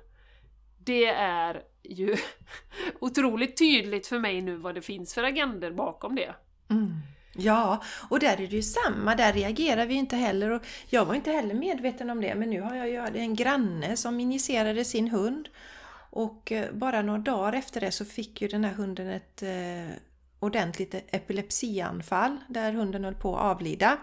[0.85, 2.17] Det är ju
[3.01, 6.35] otroligt tydligt för mig nu vad det finns för agender bakom det.
[6.71, 6.95] Mm.
[7.33, 9.15] Ja, och där är det ju samma.
[9.15, 10.51] Där reagerar vi inte heller.
[10.51, 13.97] Och jag var inte heller medveten om det, men nu har jag ju en granne
[13.97, 15.49] som injicerade sin hund.
[16.11, 19.97] Och eh, bara några dagar efter det så fick ju den här hunden ett eh,
[20.41, 23.99] ordentligt epilepsianfall där hunden höll på att avlida.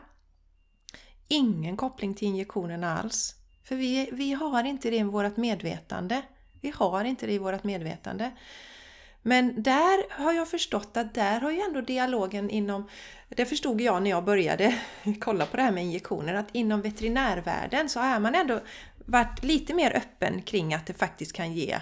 [1.28, 3.36] Ingen koppling till injektionen alls.
[3.64, 6.22] För vi, vi har inte det i vårt medvetande.
[6.68, 8.32] Vi har inte det i vårt medvetande.
[9.22, 12.90] Men där har jag förstått att där har ju ändå dialogen inom,
[13.30, 14.80] det förstod jag när jag började
[15.20, 18.60] kolla på det här med injektioner, att inom veterinärvärlden så har man ändå
[18.98, 21.80] varit lite mer öppen kring att det faktiskt kan ge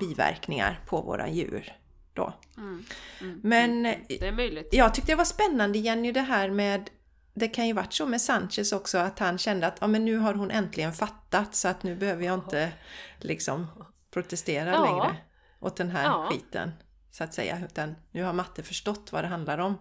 [0.00, 1.72] biverkningar på våra djur.
[2.14, 2.32] Då.
[2.56, 2.84] Mm,
[3.20, 6.90] mm, Men mm, jag tyckte det var spännande Jenny det här med
[7.34, 10.16] det kan ju varit så med Sanchez också att han kände att ja, men nu
[10.16, 12.72] har hon äntligen fattat så att nu behöver jag inte
[13.18, 13.66] liksom
[14.10, 14.84] protestera ja.
[14.84, 15.16] längre
[15.60, 16.28] åt den här ja.
[16.30, 16.70] skiten.
[17.10, 17.58] Så att säga.
[17.64, 19.78] Utan nu har matte förstått vad det handlar om.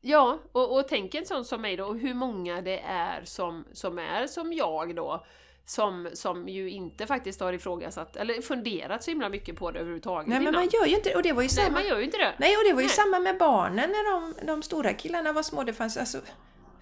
[0.00, 3.64] Ja, och, och tänk en sån som mig då, och hur många det är som,
[3.72, 5.26] som är som jag då.
[5.64, 10.28] Som, som ju inte faktiskt har ifrågasatt, eller funderat så himla mycket på det överhuvudtaget
[10.28, 11.68] Nej men man gör ju inte det, och det var ju samma...
[11.68, 12.32] Nej, man gör ju inte det.
[12.38, 12.96] Nej, och det var ju Nej.
[12.96, 15.64] samma med barnen när de, de stora killarna var små.
[15.64, 16.18] Det fanns alltså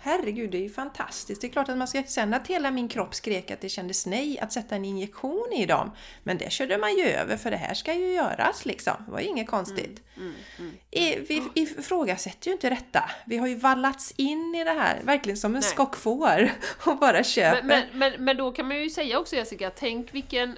[0.02, 1.40] herregud, det är ju fantastiskt.
[1.40, 2.02] Det är klart att man ska...
[2.02, 5.66] Sen att hela min kropp skrek att det kändes nej att sätta en injektion i
[5.66, 5.90] dem.
[6.22, 8.94] Men det körde man ju över för det här ska ju göras liksom.
[9.06, 10.02] Det var ju inget konstigt.
[10.16, 10.72] Mm, mm.
[10.90, 13.10] I- Vi ifrågasätter ju inte detta.
[13.26, 16.50] Vi har ju vallats in i det här, verkligen som en skockfår
[16.86, 17.62] och bara köper.
[17.62, 20.56] Men, men, men, men då kan man ju säga också Jessica, tänk vilken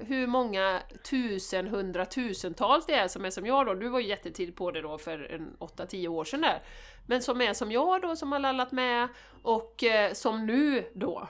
[0.00, 3.74] hur många tusen, hundratusentals det är som är som jag då.
[3.74, 6.62] Du var ju jättetidigt på det då för en 8-10 år sedan där.
[7.06, 9.08] Men som är som jag då, som har lallat med
[9.42, 11.28] och eh, som nu då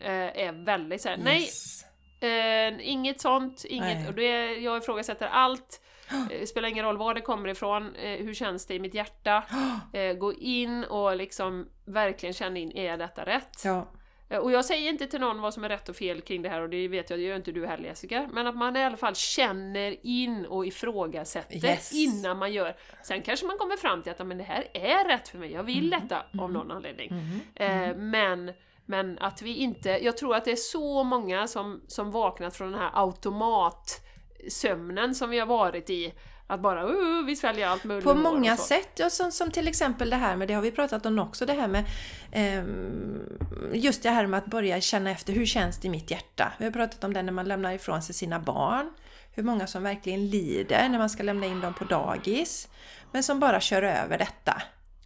[0.00, 0.10] eh,
[0.46, 1.84] är väldigt såhär, nej, Yes.
[2.20, 4.08] Eh, inget sånt, inget, Nej.
[4.08, 5.80] och det, jag ifrågasätter allt.
[6.30, 9.44] Eh, spelar ingen roll var det kommer ifrån, eh, hur känns det i mitt hjärta?
[9.92, 13.64] Eh, gå in och liksom verkligen känna in, är detta rätt?
[13.64, 13.86] Ja.
[14.28, 16.48] Eh, och jag säger inte till någon vad som är rätt och fel kring det
[16.48, 18.28] här och det vet jag, det gör inte du heller Jessica.
[18.32, 21.92] Men att man i alla fall känner in och ifrågasätter Yes.
[21.92, 22.76] innan man gör.
[23.02, 25.52] Sen kanske man kommer fram till att "Ja, men det här är rätt för mig,
[25.52, 26.00] jag vill Mm.
[26.08, 27.08] detta av någon anledning.
[27.14, 27.40] Mhm.
[27.54, 28.52] Eh, men,
[28.86, 32.70] men att vi inte, jag tror att det är så många som, som vaknat från
[32.72, 36.12] den här automatsömnen som vi har varit i.
[36.46, 38.04] Att bara uh, vi sväljer allt möjligt.
[38.04, 41.06] På många sätt, ja, som, som till exempel det här med, det har vi pratat
[41.06, 41.84] om också, det här med
[42.32, 43.38] ehm,
[43.72, 46.52] just det här med att börja känna efter, hur känns det i mitt hjärta?
[46.58, 48.92] Vi har pratat om det när man lämnar ifrån sig sina barn,
[49.32, 52.68] hur många som verkligen lider när man ska lämna in dem på dagis,
[53.12, 54.62] men som bara kör över detta.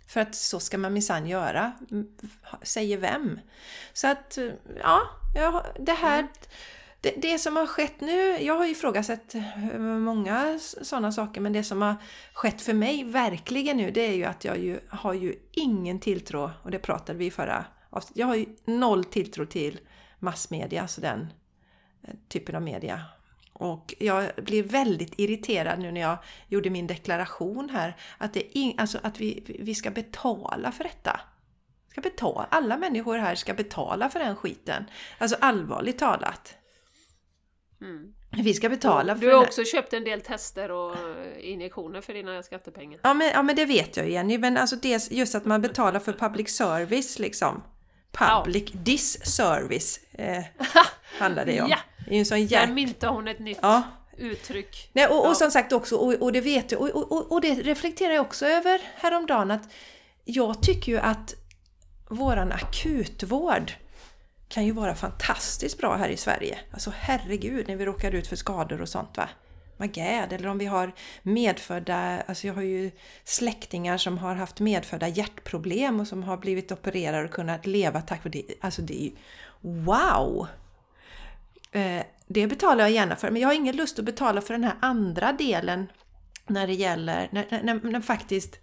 [0.08, 2.06] För att så ska man minsann göra, Mm,
[2.62, 3.40] säger vem?
[3.92, 4.38] Så att,
[4.82, 5.00] ja,
[5.34, 6.26] ja det här
[7.00, 11.52] det, det som har skett nu, jag har ju ifrågasatt eh, många sådana saker, men
[11.52, 11.94] det som har
[12.32, 16.50] skett för mig verkligen nu, det är ju att jag ju, har ju ingen tilltro,
[16.62, 19.80] och det pratade vi i förra avsnittet, jag har ju noll tilltro till
[20.18, 21.32] massmedia, alltså den
[22.02, 23.02] eh, typen av media.
[23.52, 26.18] Och jag blir väldigt irriterad nu när jag
[26.48, 31.20] gjorde min deklaration här, att, det in, alltså att vi, vi ska betala för detta.
[31.90, 34.84] Ska betala, alla människor här ska betala för den skiten.
[35.18, 36.57] Alltså allvarligt talat.
[37.80, 38.12] Mm.
[38.44, 40.96] Vi ska betala för Du har också köpt en del tester och
[41.40, 43.00] injektioner för dina skattepengar.
[43.02, 45.62] Ja men, ja men det vet jag ju Jenny, men alltså det, just att man
[45.62, 47.62] betalar för public service liksom.
[48.12, 50.44] Public disservice eh,
[51.18, 51.68] handlar det om.
[51.70, 51.78] Ja.
[52.04, 52.70] Det är ju en sån Där jäk...
[52.70, 53.82] myntar hon ett nytt Ja.
[54.16, 54.90] uttryck.
[54.92, 55.34] Nej, och, och Ja.
[55.34, 58.20] som sagt också, och, och det vet jag, och, och, och- och det reflekterar jag
[58.26, 59.68] också över häromdagen att
[60.24, 61.34] jag tycker ju att
[62.10, 63.72] våran akutvård
[64.48, 66.58] kan ju vara fantastiskt bra här i Sverige.
[66.70, 69.28] Alltså herregud när vi råkar ut för skador och sånt va.
[69.76, 70.92] Magad, eller om vi har
[71.22, 72.90] medfödda, alltså jag har ju
[73.24, 78.24] släktingar som har haft medfödda hjärtproblem och som har blivit opererade och kunnat leva tack
[78.24, 78.54] vare det.
[78.60, 79.12] Alltså det är ju
[79.60, 80.48] wow!
[81.72, 84.64] Eh, det betalar jag gärna för, men jag har ingen lust att betala för den
[84.64, 85.86] här andra delen
[86.46, 88.60] när det gäller, när, när, när, när faktiskt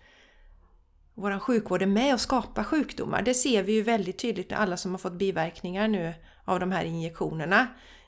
[1.15, 3.21] vår sjukvård är med och skapar sjukdomar.
[3.21, 6.13] Det ser vi ju väldigt tydligt med alla som har fått biverkningar nu
[6.45, 7.67] av de här injektionerna.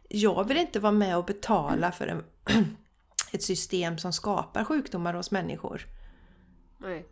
[0.10, 2.24] Jag vill inte vara med och betala för en,
[3.32, 5.86] ett system som skapar sjukdomar hos människor.
[6.78, 7.06] Nej.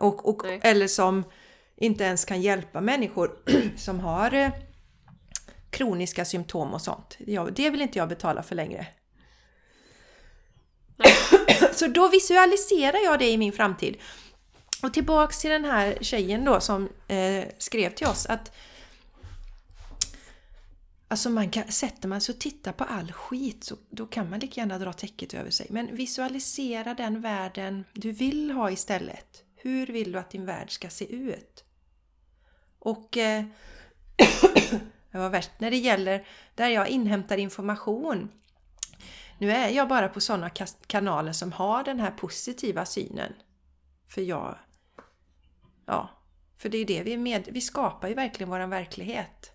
[0.00, 0.60] Och, och, Nej.
[0.62, 1.24] eller som
[1.76, 3.38] inte ens kan hjälpa människor
[3.76, 4.50] som har eh,
[5.70, 7.18] kroniska symptom och sånt.
[7.52, 8.86] Det vill inte jag betala för längre.
[10.96, 11.12] Nej.
[11.72, 13.96] Så då visualiserar jag det i min framtid.
[14.82, 18.52] Och tillbaks till den här tjejen då som eh, skrev till oss att
[21.10, 24.40] Alltså man kan, sätter man sig och tittar på all skit så då kan man
[24.40, 25.66] lika gärna dra täcket över sig.
[25.70, 29.44] Men visualisera den världen du vill ha istället.
[29.56, 31.64] Hur vill du att din värld ska se ut?
[32.78, 33.44] Och eh,
[35.10, 38.32] det var värst när det gäller där jag inhämtar information.
[39.38, 40.50] Nu är jag bara på sådana
[40.86, 43.32] kanaler som har den här positiva synen.
[44.08, 44.58] För jag...
[45.88, 46.08] Ja,
[46.56, 47.48] för det är ju det vi är med...
[47.52, 49.52] Vi skapar ju verkligen våran verklighet.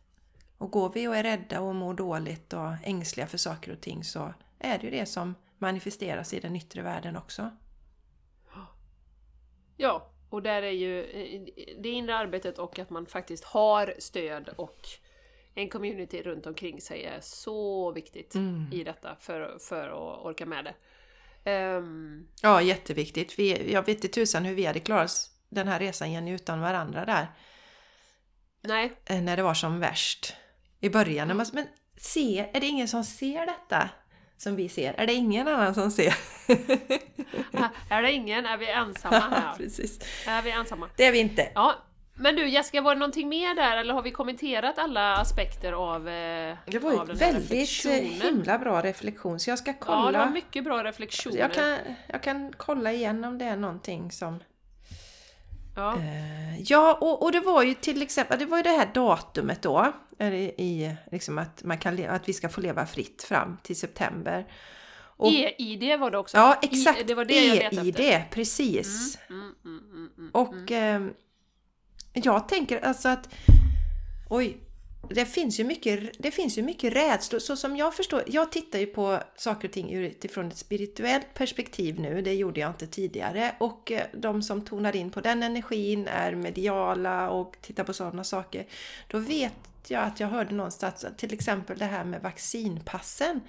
[0.57, 4.03] Och går vi och är rädda och mår dåligt och ängsliga för saker och ting
[4.03, 7.51] så är det ju det som manifesteras i den yttre världen också.
[9.77, 11.41] Ja, och där är ju eh,
[11.79, 14.87] det inre arbetet och att man faktiskt har stöd och
[15.55, 18.73] en community runt omkring sig är så viktigt Mm.
[18.73, 20.75] i detta för, för att orka med det.
[21.51, 23.39] Ehm, Ja, jätteviktigt.
[23.39, 26.61] Vi, jag vet inte tusan hur vi hade klarat oss den här resan Jenny utan
[26.61, 27.27] varandra där.
[28.61, 30.35] nej, eh, när det var som värst.
[30.79, 31.37] I början.
[31.37, 33.89] Man, men se, är det ingen som ser detta?
[34.37, 34.93] Som vi ser?
[34.97, 36.15] Är det ingen annan som ser?
[37.53, 39.53] här är det ingen, är vi ensamma här?
[39.57, 39.99] Precis.
[40.27, 40.89] Är vi ensamma?
[40.95, 41.51] Det är vi inte.
[41.55, 41.75] Ja,
[42.15, 46.09] men du Jessica, var det någonting mer där eller har vi kommenterat alla aspekter av,
[46.09, 49.85] eh, Det var ju av väldigt eh, himla bra reflektion så jag ska Ja, det
[49.95, 50.29] var kolla.
[50.29, 51.37] mycket bra reflektioner.
[51.37, 51.77] jag, kan,
[52.07, 54.39] jag kan kolla igen om det är någonting som...
[55.75, 55.97] Ja.
[55.97, 59.61] Eh, ja, och, och det var ju till exempel det var ju det här datumet
[59.61, 59.93] då.
[60.19, 64.45] I, liksom att, man kan, att vi ska få leva fritt fram till september.
[65.23, 66.37] E-ID var det också.
[66.37, 66.99] ja, exakt.
[66.99, 68.27] I, det var det EID, efter.
[68.31, 69.17] precis.
[69.29, 70.29] Mm, mm, mm, mm.
[70.33, 71.07] Och eh,
[72.13, 73.29] jag tänker alltså att
[74.29, 74.57] oj,
[75.09, 77.39] det finns ju mycket, det finns ju mycket rädslor.
[77.39, 81.99] Så som jag förstår, jag tittar ju på saker och ting utifrån ett spirituellt perspektiv
[81.99, 82.21] nu.
[82.21, 83.55] Det gjorde jag inte tidigare.
[83.59, 88.23] Och eh, de som tonar in på den energin är mediala och tittar på sådana
[88.23, 88.65] saker.
[89.07, 89.53] Då vet
[89.87, 93.41] jag att jag hörde någonstans till exempel det här med vaccinpassen.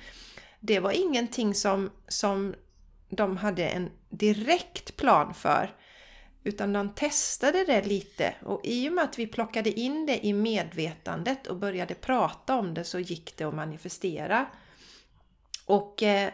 [0.61, 2.55] Det var ingenting som, som
[3.09, 5.75] de hade en direkt plan för.
[6.45, 10.33] Utan de testade det lite och i och med att vi plockade in det i
[10.33, 14.47] medvetandet och började prata om det så gick det att manifestera.
[15.67, 16.33] Och eh,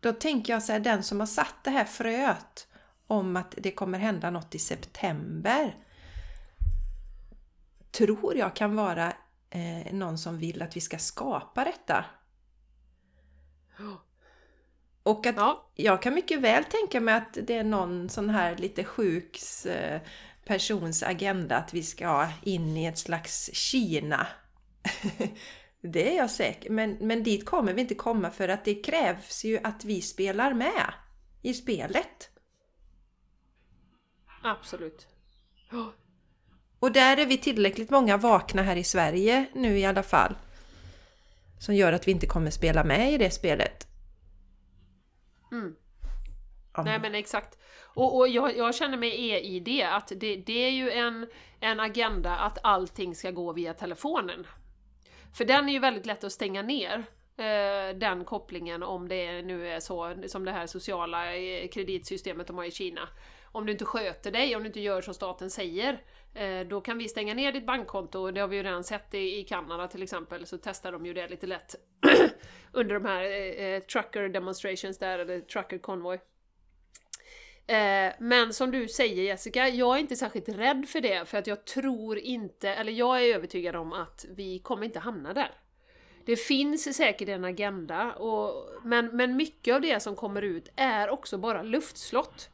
[0.00, 2.68] då tänker jag så här, den som har satt det här fröet
[3.06, 5.76] om att det kommer hända något i september
[7.96, 9.12] tror jag kan vara
[9.50, 12.04] eh, någon som vill att vi ska skapa detta.
[15.06, 15.70] Och att Ja.
[15.74, 20.00] jag kan mycket väl tänka mig att det är någon sån här lite sjuks eh,
[20.44, 24.26] persons agenda att vi ska in i ett slags Kina.
[25.80, 29.44] det är jag säker men, men dit kommer vi inte komma för att det krävs
[29.44, 30.92] ju att vi spelar med
[31.42, 32.30] i spelet.
[34.42, 35.06] Absolut.
[36.78, 40.34] Och där är vi tillräckligt många vakna här i Sverige nu i alla fall.
[41.60, 43.86] Som gör att vi inte kommer spela med i det spelet.
[45.52, 45.76] Mm.
[46.76, 46.82] Ja.
[46.82, 47.58] Nej men exakt.
[47.82, 51.26] Och, och jag, jag känner med e-id att det, det är ju en,
[51.60, 54.46] en agenda att allting ska gå via telefonen.
[55.34, 57.04] För den är ju väldigt lätt att stänga ner.
[57.36, 62.56] eh, Den kopplingen om det nu är så som det här sociala eh, kreditsystemet de
[62.58, 63.08] har i Kina.
[63.52, 66.02] Om du inte sköter dig, om du inte gör som staten säger,
[66.34, 68.30] eh, då kan vi stänga ner ditt bankkonto.
[68.30, 71.14] Det har vi ju redan sett i, i Kanada till exempel, så testar de ju
[71.14, 71.74] det lite lätt
[72.76, 76.18] under de här eh, eh, trucker demonstrations där, eller trucker convoy.
[77.66, 81.46] Eh, men som du säger Jessica, jag är inte särskilt rädd för det, för att
[81.46, 85.50] jag tror inte, eller jag är övertygad om att vi kommer inte hamna där.
[86.24, 91.08] Det finns säkert en agenda, och, men, men mycket av det som kommer ut är
[91.10, 92.50] också bara luftslott.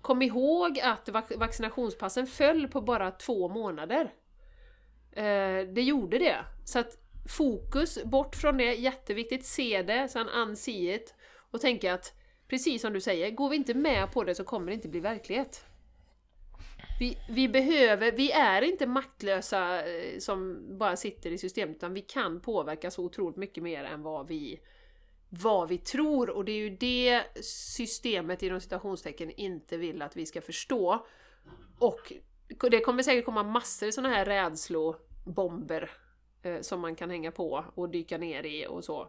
[0.00, 4.12] Kom ihåg att vaccinationspassen föll på bara två månader.
[5.12, 6.36] Eh, det gjorde det.
[6.64, 9.44] Så att fokus bort från det, jätteviktigt.
[9.44, 11.14] Se det, sen unsee it.
[11.50, 12.12] Och tänka att,
[12.48, 15.00] precis som du säger, går vi inte med på det så kommer det inte bli
[15.00, 15.64] verklighet.
[17.00, 22.00] Vi, vi behöver, vi är inte maktlösa eh, som bara sitter i systemet, utan vi
[22.00, 24.60] kan påverka så otroligt mycket mer än vad vi,
[25.28, 26.30] vad vi tror.
[26.30, 31.06] Och det är ju det systemet inom citationstecken inte vill att vi ska förstå.
[31.78, 32.12] Och
[32.70, 35.90] det kommer säkert komma massor sådana här rädslobomber
[36.42, 39.08] eh, som man kan hänga på och dyka ner i och så.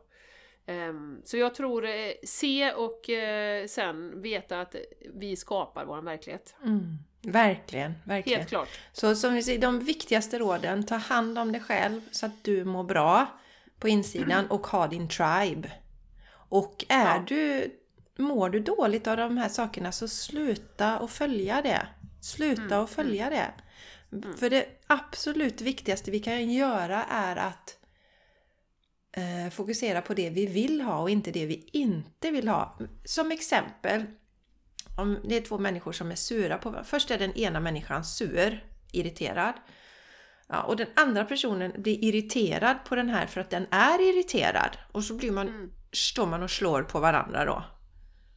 [0.65, 4.75] Ehm, så jag tror, eh, se och eh, sen veta att
[5.13, 6.55] vi skapar vår verklighet.
[6.63, 6.97] Mm.
[7.21, 8.39] Verkligen, verkligen.
[8.39, 8.69] Helt klart.
[8.91, 12.65] Så som vi säger, de viktigaste råden, ta hand om dig själv så att du
[12.65, 13.27] mår bra
[13.79, 15.71] på insidan och ha din tribe.
[16.31, 17.23] Och är Ja.
[17.27, 17.71] du,
[18.17, 21.87] mår du dåligt av de här sakerna så sluta och följa det.
[22.21, 23.51] Sluta Mm, och följa det.
[24.37, 27.77] För det absolut viktigaste vi kan göra är att
[29.11, 32.77] eh, fokusera på det vi vill ha och inte det vi inte vill ha.
[33.05, 34.05] Som exempel,
[34.97, 36.89] om det är två människor som är sura på varandra.
[36.89, 39.53] Först är den ena människan sur, irriterad.
[40.47, 44.77] Ja, och den andra personen blir irriterad på den här för att den är irriterad.
[44.91, 45.71] Och så blir man, Mm.
[45.91, 47.63] står man och slår på varandra då.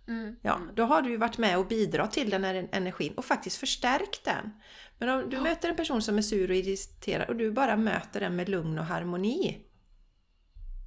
[0.08, 0.36] Mm.
[0.42, 3.56] Ja, då har du ju varit med och bidragit till den här energin och faktiskt
[3.56, 4.52] förstärkt den.
[5.02, 8.20] Men om du möter en person som är sur och irriterad och du bara möter
[8.20, 9.58] den med lugn och harmoni.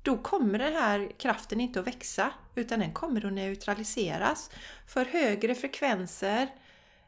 [0.03, 4.51] Då kommer den här kraften inte att växa utan den kommer att neutraliseras.
[4.87, 6.47] För högre frekvenser,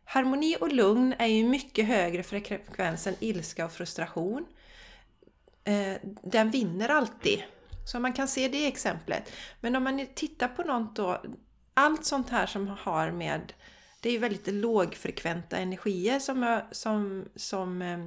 [0.05, 4.45] harmoni och lugn är ju mycket högre frekvens än ilska och frustration.
[5.63, 7.43] Eh, Den vinner alltid.
[7.85, 9.31] Så man kan se det exemplet.
[9.61, 11.21] Men om man tittar på något då,
[11.73, 13.53] allt sånt här som har med
[14.01, 17.99] det är ju väldigt lågfrekventa energier som, jag- som, som eh,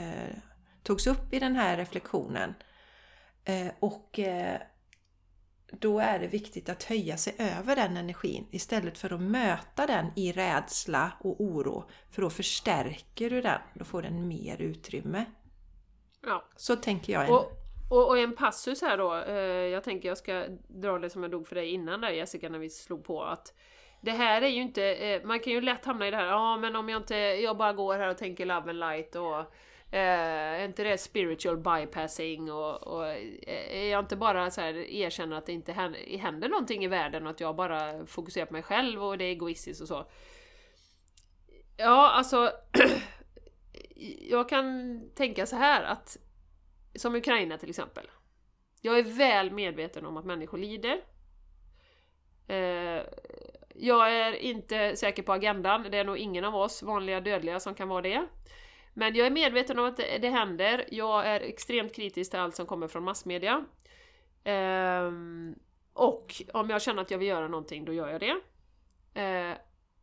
[0.00, 0.36] eh,
[0.82, 2.54] togs upp i den här reflektionen.
[3.44, 4.60] Eh, och eh,
[5.80, 10.06] då är det viktigt att höja sig över den energin istället för att möta den
[10.16, 11.90] i rädsla och oro.
[12.10, 15.24] För då förstärker du den, då får den mer utrymme.
[16.22, 16.44] Ja.
[16.56, 17.30] Så tänker jag.
[17.30, 17.52] Och,
[17.90, 19.34] och, och en passus här då, eh,
[19.72, 22.58] jag tänker jag ska dra det som jag drog för dig innan där Jessica när
[22.58, 23.54] vi slog på att
[24.04, 26.56] det här är ju inte, eh, man kan ju lätt hamna i det här, ja
[26.56, 29.38] men om jag inte, jag bara går här och tänker love and light och
[29.94, 34.74] eh, är inte det spiritual bypassing och, och eh, är jag inte bara så här,
[34.74, 38.52] erkänner att det inte händer, händer någonting i världen och att jag bara fokuserar på
[38.52, 40.06] mig själv och det är egoistiskt och så.
[41.76, 42.52] Ja, alltså
[44.30, 46.16] jag kan tänka så här att
[46.94, 48.10] som Ukraina till exempel.
[48.80, 51.00] Jag är väl medveten om att människor lider.
[52.46, 53.02] Eh,
[53.74, 57.74] jag är inte säker på agendan, det är nog ingen av oss vanliga dödliga som
[57.74, 58.26] kan vara det.
[58.94, 60.84] Men jag är medveten om att det, det händer.
[60.90, 63.64] Jag är extremt kritisk till allt som kommer från massmedia.
[64.44, 65.54] Ehm,
[65.92, 68.40] och om jag känner att jag vill göra någonting, då gör jag det.
[69.14, 69.56] Ehm,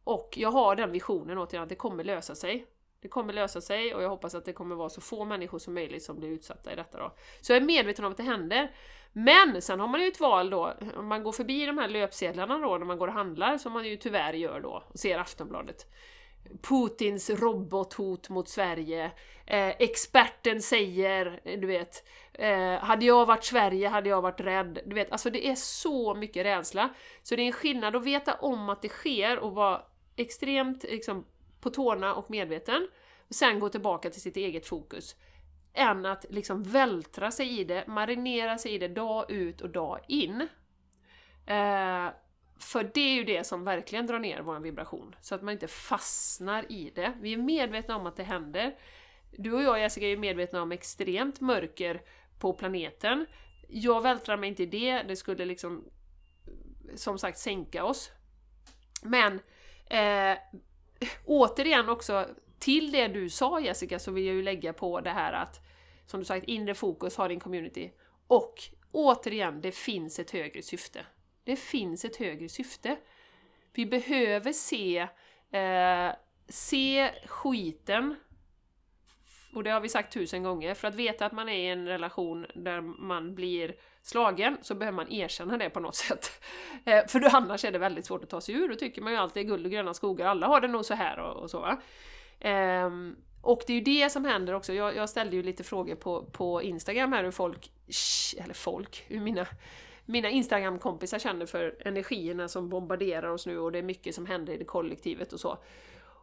[0.03, 2.65] och jag har den visionen återigen att det kommer lösa sig.
[3.01, 5.73] Det kommer lösa sig och jag hoppas att det kommer vara så få människor som
[5.73, 7.15] möjligt som blir utsatta i detta då.
[7.41, 8.71] Så jag är medveten om att det händer.
[9.13, 12.57] Men sen har man ju ett val då, om man går förbi de här löpsedlarna
[12.57, 15.85] då när man går och handlar, som man ju tyvärr gör då, och ser Aftonbladet.
[16.61, 19.11] Putins robothot mot Sverige.
[19.45, 24.79] Eh, experten säger, eh, du vet, eh, hade jag varit Sverige hade jag varit rädd.
[24.85, 26.89] Du vet, alltså det är så mycket rädsla.
[27.23, 29.81] Så det är en skillnad att veta om att det sker och vara
[30.15, 31.25] extremt liksom,
[31.61, 32.87] på tårna och medveten.
[33.27, 35.15] Och sen gå tillbaka till sitt eget fokus.
[35.73, 39.99] Än att liksom vältra sig i det, marinera sig i det dag ut och dag
[40.07, 40.41] in.
[41.45, 42.09] Eh,
[42.59, 45.67] för det är ju det som verkligen drar ner vår vibration, så att man inte
[45.67, 47.13] fastnar i det.
[47.21, 48.75] Vi är medvetna om att det händer.
[49.31, 52.01] Du och jag Jessica är medvetna om extremt mörker
[52.39, 53.25] på planeten.
[53.67, 55.83] Jag vältrar mig inte i det, det skulle liksom
[56.95, 58.11] som sagt sänka oss.
[59.03, 59.39] Men
[59.85, 60.37] eh,
[61.25, 62.27] återigen också,
[62.61, 65.59] till det du sa Jessica, så vill jag ju lägga på det här att,
[66.05, 67.91] som du sagt, inre fokus har din community.
[68.27, 68.53] Och
[68.91, 71.05] återigen, det finns ett högre syfte.
[71.43, 72.97] Det finns ett högre syfte.
[73.73, 75.07] Vi behöver se,
[75.51, 76.11] eh,
[76.47, 78.15] se skiten,
[79.53, 81.87] och det har vi sagt tusen gånger, för att veta att man är i en
[81.87, 86.31] relation där man blir slagen så behöver man erkänna det på något sätt.
[86.85, 89.19] Eh, för annars är det väldigt svårt att ta sig ur, då tycker man ju
[89.19, 91.59] alltid guld och gröna skogar, alla har det nog så här och, och så.
[91.59, 91.81] Va?
[92.43, 95.95] Um, och det är ju det som händer också, jag, jag, ställde ju lite frågor
[95.95, 97.71] på, på Instagram här hur folk,
[98.37, 99.47] eller folk, hur mina
[100.05, 104.53] mina Instagram-kompisar känner för energierna som bombarderar oss nu och det är mycket som händer
[104.53, 105.57] i det kollektivet och så.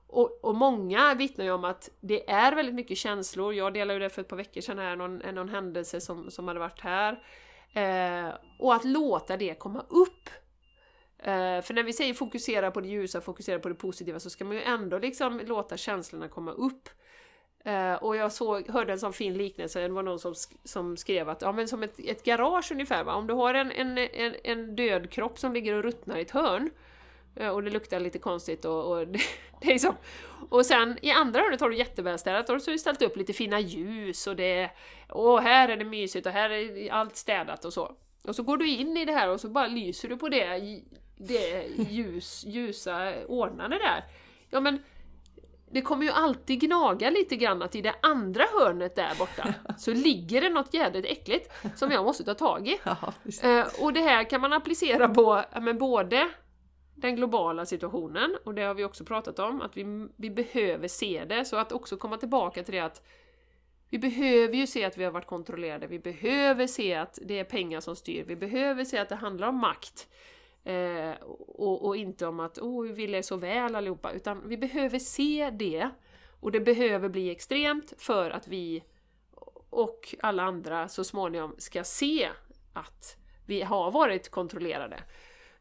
[0.07, 3.55] Och, och många vittnar ju om att det är väldigt mycket känslor.
[3.55, 6.49] Jag delade ju det för ett par veckor sedan här, någon, någon händelse som, som
[6.49, 7.23] hade varit här.
[7.73, 10.31] Eh, och att låta det komma upp.
[11.19, 14.45] Eh, för när vi säger fokusera på det ljusa, fokusera på det positiva, så ska
[14.45, 16.89] man ju ändå liksom låta känslorna komma upp.
[17.66, 21.29] Uh, och jag såg, hörde en sån fin liknelse, det var någon som, som skrev
[21.29, 23.14] att ja, men som ett, ett garage ungefär, va?
[23.14, 26.31] om du har en, en, en, en död kropp som ligger och ruttnar i ett
[26.31, 26.71] hörn
[27.41, 29.19] uh, och det luktar lite konstigt och, och det,
[29.61, 29.95] det, är liksom,
[30.51, 33.33] och sen i andra hörnet har du jättevälstädat och så har du ställt upp lite
[33.33, 34.71] fina ljus och det
[35.09, 37.97] och här är det mysigt och här är allt städat och så.
[38.25, 40.83] Och så går du in i det här och så bara lyser du på det,
[41.19, 44.05] det ljus, ljusa ordnande där.
[44.51, 44.83] Ja men
[45.71, 49.93] det kommer ju alltid gnaga lite grann att i det andra hörnet där borta så
[49.93, 52.79] ligger det något jädrigt äckligt som jag måste ta tag i.
[52.85, 53.12] Ja,
[53.43, 56.29] eh, och det här kan man applicera på men både
[56.95, 61.25] den globala situationen, och det har vi också pratat om, att vi, vi behöver se
[61.29, 63.03] det, så att också komma tillbaka till det att
[63.91, 67.45] vi behöver ju se att vi har varit kontrollerade, vi behöver se att det är
[67.45, 70.09] pengar som styr, vi behöver se att det handlar om makt.
[70.69, 71.14] Eh,
[71.49, 74.99] och, och, inte om att oh, vi vill er så väl allihopa, utan vi behöver
[74.99, 75.91] se det.
[76.41, 78.85] Och det behöver bli extremt för att vi
[79.71, 82.29] och alla andra så småningom ska se
[82.73, 83.16] att
[83.47, 85.03] vi har varit kontrollerade.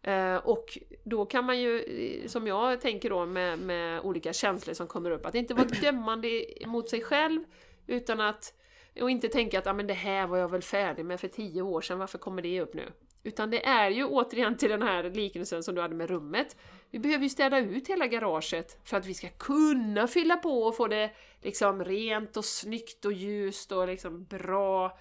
[0.01, 1.83] Eh, och då kan man ju,
[2.27, 6.45] som jag tänker då med, med olika känslor som kommer upp, att inte vara dömande
[6.65, 7.43] mot sig själv,
[7.87, 8.53] utan att
[9.01, 11.61] och inte tänka att ah, men det här var jag väl färdig med för tio
[11.61, 12.91] år sedan, varför kommer det upp nu?
[13.23, 16.57] Utan det är ju återigen till den här liknelsen som du hade med rummet.
[16.91, 20.75] Vi behöver ju städa ut hela garaget för att vi ska kunna fylla på och
[20.75, 21.11] få det
[21.41, 24.99] liksom rent och snyggt och ljust och liksom bra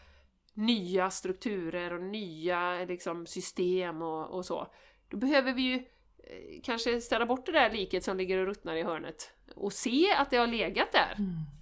[0.54, 4.66] nya strukturer och nya liksom system och, och så.
[5.08, 8.76] Då behöver vi ju eh, kanske städa bort det där liket som ligger och ruttnar
[8.76, 11.14] i hörnet och se att det har legat där.
[11.18, 11.55] Mm.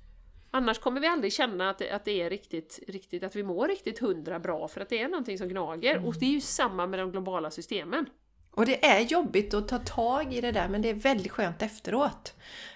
[0.56, 3.68] Annars kommer vi aldrig känna att det, att det är riktigt, riktigt, att vi mår
[3.68, 5.94] riktigt hundra bra för att det är någonting som gnager.
[5.94, 6.04] Mm.
[6.04, 8.06] Och det är ju samma med de globala systemen.
[8.50, 11.62] Och det är jobbigt att ta tag i det där men det är väldigt skönt
[11.62, 12.34] efteråt.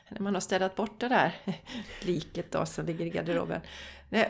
[0.08, 1.32] När man har städat bort det där
[2.00, 3.60] liket då som ligger i garderoben.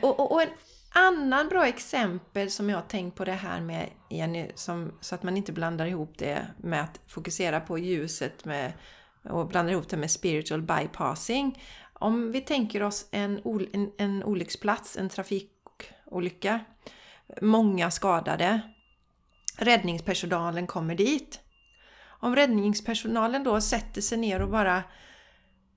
[0.02, 0.48] Och, och, och en
[0.94, 5.22] annan bra exempel som jag har tänkt på det här med, Jenny, som, så att
[5.22, 8.72] man inte blandar ihop det med att fokusera på ljuset med,
[9.22, 11.58] och blandar ihop det med spiritual bypassing.
[11.98, 13.40] Om vi tänker oss en,
[13.72, 16.60] en, en olycksplats, en trafikolycka,
[17.42, 18.60] många skadade,
[19.56, 21.40] räddningspersonalen kommer dit.
[22.20, 24.82] Om räddningspersonalen då sätter sig ner och bara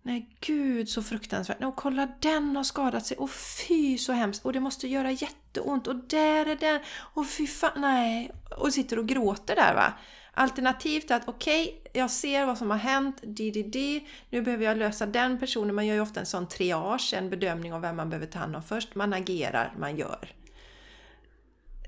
[0.04, 1.64] Nej gud så fruktansvärt.
[1.64, 3.18] Och kolla den har skadat sig.
[3.18, 4.46] Och fy så hemskt.
[4.46, 5.88] Och det måste göra jätteont.
[5.88, 6.80] Och där är den.
[7.14, 7.82] Och fy fan.
[7.82, 8.32] Nej.
[8.58, 9.94] Och sitter och gråter där va.
[10.34, 13.22] Alternativt att okej, okay, jag ser vad som har hänt.
[13.22, 13.76] DDD.
[14.30, 15.76] Nu behöver jag lösa den personen.
[15.76, 17.14] Man gör ju ofta en sån triage.
[17.14, 18.96] En bedömning av vem man behöver ta hand om först.
[18.96, 20.36] Man agerar, man gör.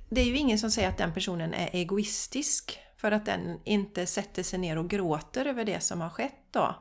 [0.09, 2.79] Det är ju ingen som säger att den personen är egoistisk.
[2.97, 6.75] För att den inte sätter sig ner och gråter över det som har skett då.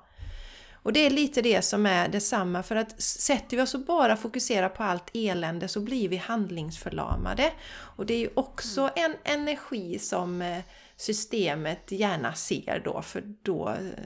[0.82, 4.16] Och det är lite det som är detsamma för att sätter vi oss och bara
[4.16, 7.52] fokuserar på allt elände så blir vi handlingsförlamade.
[7.72, 9.12] Och det är ju också mm.
[9.24, 10.58] en energi som eh,
[11.02, 14.04] systemet gärna ser då för då eh,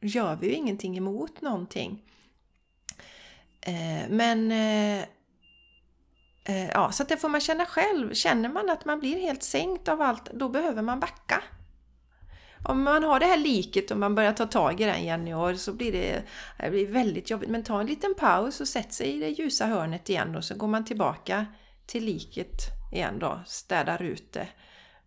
[0.00, 2.02] gör vi ju ingenting emot någonting.
[3.60, 5.04] Eh, men eh,
[6.72, 8.14] Ja, så det får man känna själv.
[8.14, 11.42] Känner man att man blir helt sänkt av allt, då behöver man backa
[12.68, 15.34] om man har det här liket och man börjar ta tag i den igen i
[15.34, 16.22] år så blir det,
[16.58, 17.50] det blir väldigt jobbigt.
[17.50, 20.54] Men ta en liten paus och sätt sig i det ljusa hörnet igen och så
[20.54, 21.46] går man tillbaka
[21.86, 24.48] till liket igen då, städar ut det.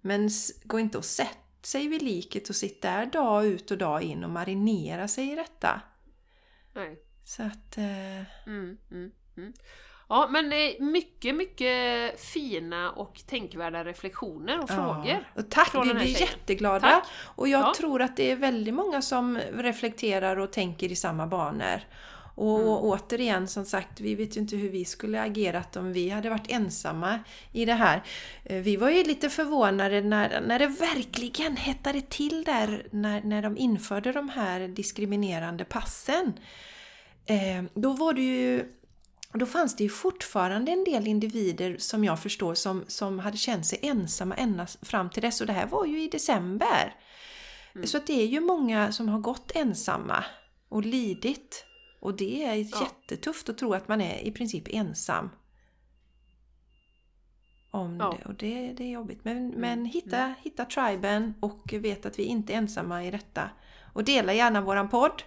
[0.02, 0.30] Men
[0.64, 4.24] gå inte och sätt sig vid liket och sitt där dag ut och dag in
[4.24, 5.82] och marinera sig i detta.
[6.74, 7.00] Nej.
[7.24, 7.78] Så att...
[7.78, 8.47] Eh...
[8.47, 9.54] Mm, mm, mm.
[10.10, 10.50] Ja, men
[10.91, 14.76] mycket, mycket fina och tänkvärda reflektioner och ja.
[14.76, 15.32] frågor.
[15.36, 15.76] Och tack!
[15.76, 16.20] Vi blir tjejen.
[16.20, 16.80] jätteglada.
[16.80, 17.08] Tack.
[17.36, 17.74] Och jag ja.
[17.78, 21.82] tror att det är väldigt många som reflekterar och tänker i samma banor.
[22.40, 22.74] Och mm.
[22.74, 26.52] återigen, som sagt, vi vet ju inte hur vi skulle agerat om vi hade varit
[26.52, 27.20] ensamma
[27.52, 28.04] i det här.
[28.44, 33.42] Eh, vi var ju lite förvånade när, när det verkligen hettade till där när, när
[33.42, 36.34] de införde de här diskriminerande passen.
[37.26, 38.66] Eh, då var det ju
[39.34, 43.38] och då fanns det ju fortfarande en del individer som jag förstår som, som hade
[43.38, 45.42] känt sig ensamma ända fram till dess.
[45.42, 46.96] Och det här var ju i december.
[47.76, 47.88] Mm.
[47.88, 50.24] Så att det är ju många som har gått ensamma
[50.70, 51.66] och lidit.
[52.00, 52.82] Och det är ja.
[52.82, 55.30] jättetufft att tro att man är i princip ensam.
[57.72, 58.18] Om ja.
[58.20, 58.26] det.
[58.30, 59.26] Och det, det är jobbigt.
[59.26, 59.60] Men, mm.
[59.62, 60.34] men hitta, mm.
[60.43, 63.50] hitta triben och vet att vi inte är ensamma i detta.
[63.93, 65.24] Och dela gärna våran podd.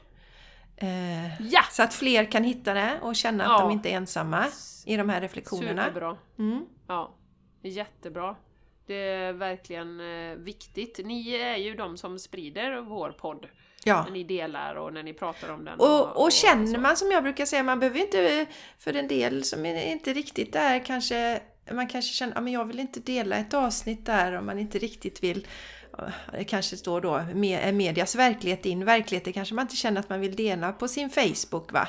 [0.77, 1.63] Eh, ja!
[1.71, 4.47] Så att fler kan hitta det och känna att de inte är ensamma
[4.87, 5.85] i de här reflektionerna.
[5.85, 6.17] Superbra!
[6.39, 6.67] Mm.
[6.89, 7.15] Ja,
[7.63, 8.37] jättebra!
[8.87, 11.01] Det är verkligen eh, viktigt.
[11.05, 13.47] Ni är ju de som sprider vår podd.
[13.85, 14.03] Ja.
[14.03, 15.81] När ni delar och när ni pratar om den.
[15.81, 18.47] Och, och, och, och känner man som jag brukar säga, man behöver inte,
[18.79, 21.41] för en del som inte riktigt är kanske,
[21.71, 25.25] man kanske känner att jag vill inte dela ett avsnitt där om man inte riktigt
[25.25, 25.47] vill
[26.33, 27.25] det kanske står då
[27.73, 31.11] medias verklighet, din verklighet, det kanske man inte känner att man vill dela på sin
[31.11, 31.89] Facebook va.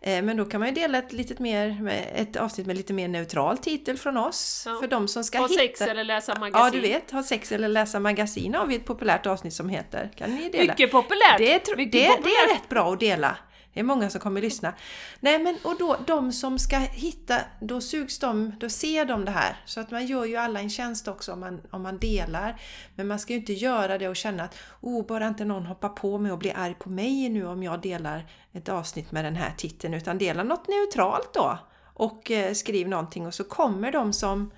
[0.00, 3.08] Eh, men då kan man ju dela ett, litet mer, ett avsnitt med lite mer
[3.08, 4.62] neutral titel från oss.
[4.66, 4.78] Ja.
[4.80, 5.60] För de som ska ha hitta...
[5.60, 6.64] sex eller läsa magasin.
[6.64, 7.10] Ja, du vet.
[7.10, 10.10] Ha sex eller läsa magasin har vi ett populärt avsnitt som heter.
[10.16, 10.72] Kan ni dela?
[10.72, 11.38] Mycket populärt!
[11.38, 12.24] Det, är, Mycket det, populärt.
[12.24, 13.36] det är rätt bra att dela.
[13.74, 14.74] Det är många som kommer att lyssna.
[15.20, 19.30] Nej men och då de som ska hitta, då sugs de, då ser de det
[19.30, 19.56] här.
[19.64, 22.60] Så att man gör ju alla en tjänst också om man, om man delar.
[22.94, 25.88] Men man ska ju inte göra det och känna att oh, bara inte någon hoppar
[25.88, 29.36] på mig och blir arg på mig nu om jag delar ett avsnitt med den
[29.36, 29.94] här titeln.
[29.94, 31.58] Utan dela något neutralt då.
[31.82, 34.50] Och eh, skriv någonting och så kommer de som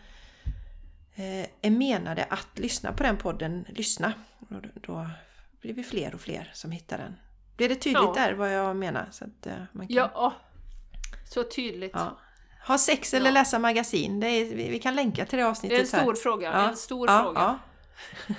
[1.15, 4.13] eh, är menade att lyssna på den podden lyssna.
[4.39, 5.11] Och då, då
[5.61, 7.17] blir vi fler och fler som hittar den.
[7.57, 8.13] Blir det tydligt ja.
[8.15, 9.09] där vad jag menar?
[9.11, 9.97] Så att, uh, man kan...
[9.97, 10.35] Ja,
[11.29, 11.93] så tydligt.
[11.95, 12.19] Ja.
[12.67, 13.35] Ha sex eller ja.
[13.35, 14.21] läsa magasin.
[14.21, 15.77] Det är, vi, vi, kan länka till det avsnittet.
[15.77, 16.23] Det är en stor här.
[16.23, 16.53] fråga.
[16.53, 16.69] Ja.
[16.69, 17.59] En stor fråga.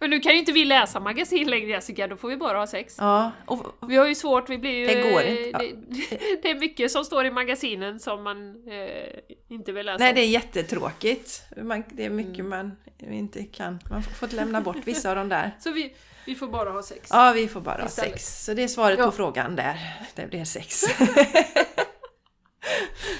[0.00, 2.66] Men nu kan ju inte vi läsa magasin längre Jessica, då får vi bara ha
[2.66, 2.96] sex.
[2.98, 4.86] Ja, och, vi har ju svårt, vi blir ju...
[4.86, 5.58] Det går inte.
[5.58, 10.04] Det, det, är mycket som står i magasinen som man eh, inte vill läsa.
[10.04, 11.42] Nej, det är jättetråkigt.
[11.56, 12.48] Man, det är mycket mm.
[12.48, 12.76] man
[13.10, 13.78] inte kan.
[13.90, 15.56] Man får fått lämna bort vissa av de där.
[15.60, 15.94] Så vi,
[16.28, 17.10] vi får bara ha sex.
[17.12, 18.10] Ja, vi får bara Istället.
[18.10, 18.44] ha sex.
[18.44, 19.04] Så det är svaret ja.
[19.04, 20.00] på frågan där.
[20.14, 20.82] Det blir sex.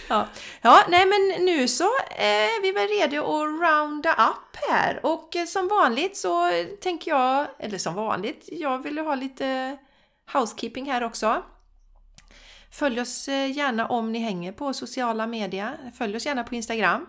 [0.09, 0.29] ja.
[0.61, 1.85] ja, nej men nu så
[2.17, 5.01] är vi väl redo att rounda up här.
[5.07, 6.51] Och eh, som vanligt så
[6.81, 9.79] tänker jag, eller som vanligt, jag vill ha lite
[10.33, 11.43] housekeeping här också.
[12.73, 15.93] Följ oss eh, gärna om ni hänger på sociala medier.
[15.99, 17.07] Följ oss gärna på Instagram.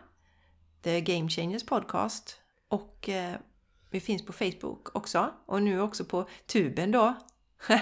[0.83, 2.37] The Game Changers Podcast.
[2.69, 3.35] Och eh,
[3.89, 7.15] vi finns på Facebook också och nu också på tuben då.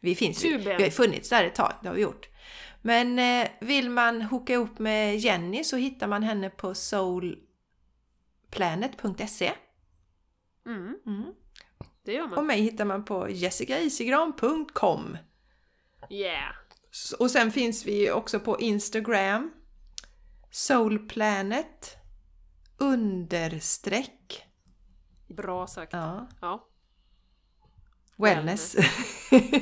[0.00, 0.42] vi finns.
[0.42, 0.64] Tuben.
[0.64, 2.28] Vi har ju funnits där ett tag, det har vi gjort.
[2.82, 9.52] Men eh, vill man hooka ihop med Jenny så hittar man henne på soulplanet.se.
[10.66, 11.24] Mm, Mm.
[12.04, 12.46] det gör Och man.
[12.46, 15.18] mig hittar man på jessicaisigran.com.
[16.10, 16.54] Yeah!
[17.18, 19.52] Och sen finns vi också på Instagram.
[20.50, 21.96] Soulplanet
[22.78, 24.44] understreck
[25.28, 25.92] Bra sagt.
[25.92, 26.64] ja, Ja.
[28.16, 28.76] wellness.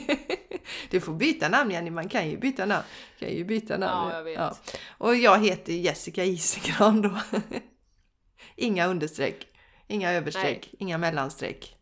[0.91, 2.85] du får byta namn Jenny, man kan ju byta namn.
[3.19, 4.11] Kan ju byta namn.
[4.11, 4.79] Ja, jag vet.
[4.99, 7.19] Och jag heter Jessica Isigran då.
[8.57, 9.47] inga understreck,
[9.87, 11.77] inga överstreck, inga mellanstreck.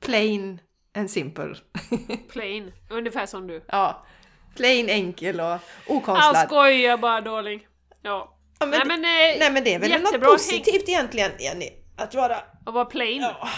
[0.00, 0.60] Plain
[0.94, 1.54] and simple.
[2.28, 2.72] Plain.
[2.90, 3.64] Ungefär som du.
[3.68, 4.06] ja,
[4.56, 6.46] plain, enkel och Jag okonstlad.
[6.46, 7.66] skojar bara darling.
[8.02, 8.36] Ja.
[8.58, 11.70] Ja, men nej, men, eh, Nej men det är väl något positivt egentligen Jenny?
[11.96, 12.36] Att vara...
[12.66, 13.22] Att vara plain.
[13.22, 13.48] Ja.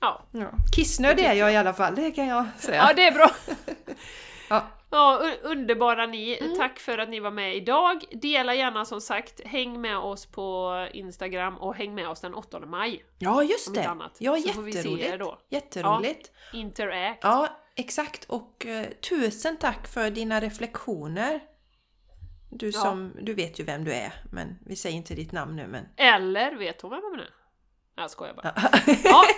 [0.00, 0.22] Ja.
[0.32, 0.50] Ja.
[0.76, 2.76] Kissnödig är jag i alla fall, det kan jag säga.
[2.88, 3.30] Ja, det är bra.
[4.50, 4.66] Ja.
[4.90, 6.38] Ja, un- underbara ni.
[6.40, 6.56] Mm.
[6.56, 8.04] Tack för att ni var med idag.
[8.12, 12.60] Dela gärna som sagt, häng med oss på Instagram och häng med oss den 8
[12.60, 13.04] maj.
[13.18, 13.84] Ja, just det.
[13.88, 14.16] annat.
[14.18, 15.18] Ja, Så får vi se er jätteroligt.
[15.18, 15.38] då.
[15.48, 16.30] Jätteroligt.
[16.52, 17.18] Interact.
[17.22, 17.48] Ja.
[17.76, 18.24] exakt.
[18.24, 21.40] Och eh, tusen tack för dina reflektioner.
[22.50, 22.80] Du Ja.
[22.80, 25.84] som, du vet ju vem du är, men vi säger inte ditt namn nu men...
[25.96, 27.30] Eller vet hon vem hon är?
[27.98, 28.52] Jag skojar bara.
[29.04, 29.24] Ja.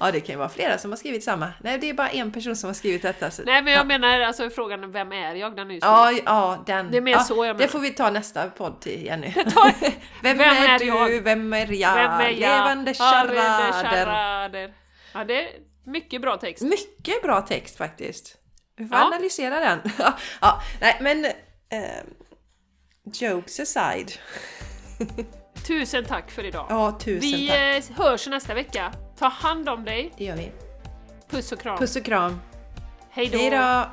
[0.00, 1.52] Ja, det kan ju vara flera som har skrivit samma.
[1.60, 3.30] Nej, det är bara en person som har skrivit detta.
[3.30, 3.42] Så...
[3.42, 3.84] nej men jag ja.
[3.84, 5.56] menar alltså frågan vem är jag?
[5.56, 5.80] Den är ju.
[5.82, 6.90] Ja, ja, den.
[6.90, 7.68] Det är mer ja, så jag Det menar.
[7.68, 9.34] får vi ta nästa podd till Jenny.
[10.22, 10.84] Vem vem, är, är du?
[10.84, 11.22] jag?
[11.22, 11.94] Vem är jag?
[11.94, 12.38] Vem är jag?
[12.38, 14.74] Levande charader.
[15.14, 15.48] Ja, det är
[15.86, 16.62] mycket bra text.
[16.62, 18.36] Mycket bra text faktiskt.
[18.76, 19.04] Vi får Ja.
[19.04, 19.78] analysera den.
[20.40, 21.24] ja, nej men...
[21.70, 22.02] Eh,
[23.12, 24.12] jokes aside.
[25.68, 26.66] Tusen tack för idag.
[26.68, 27.90] Ja, tusen Vi tack.
[28.00, 28.92] eh, hörs nästa vecka.
[29.18, 30.12] Ta hand om dig.
[30.18, 30.52] Det gör vi.
[31.30, 31.78] Puss och kram.
[31.78, 32.40] Puss och kram.
[33.10, 33.38] Hej då.
[33.38, 33.84] Hej då!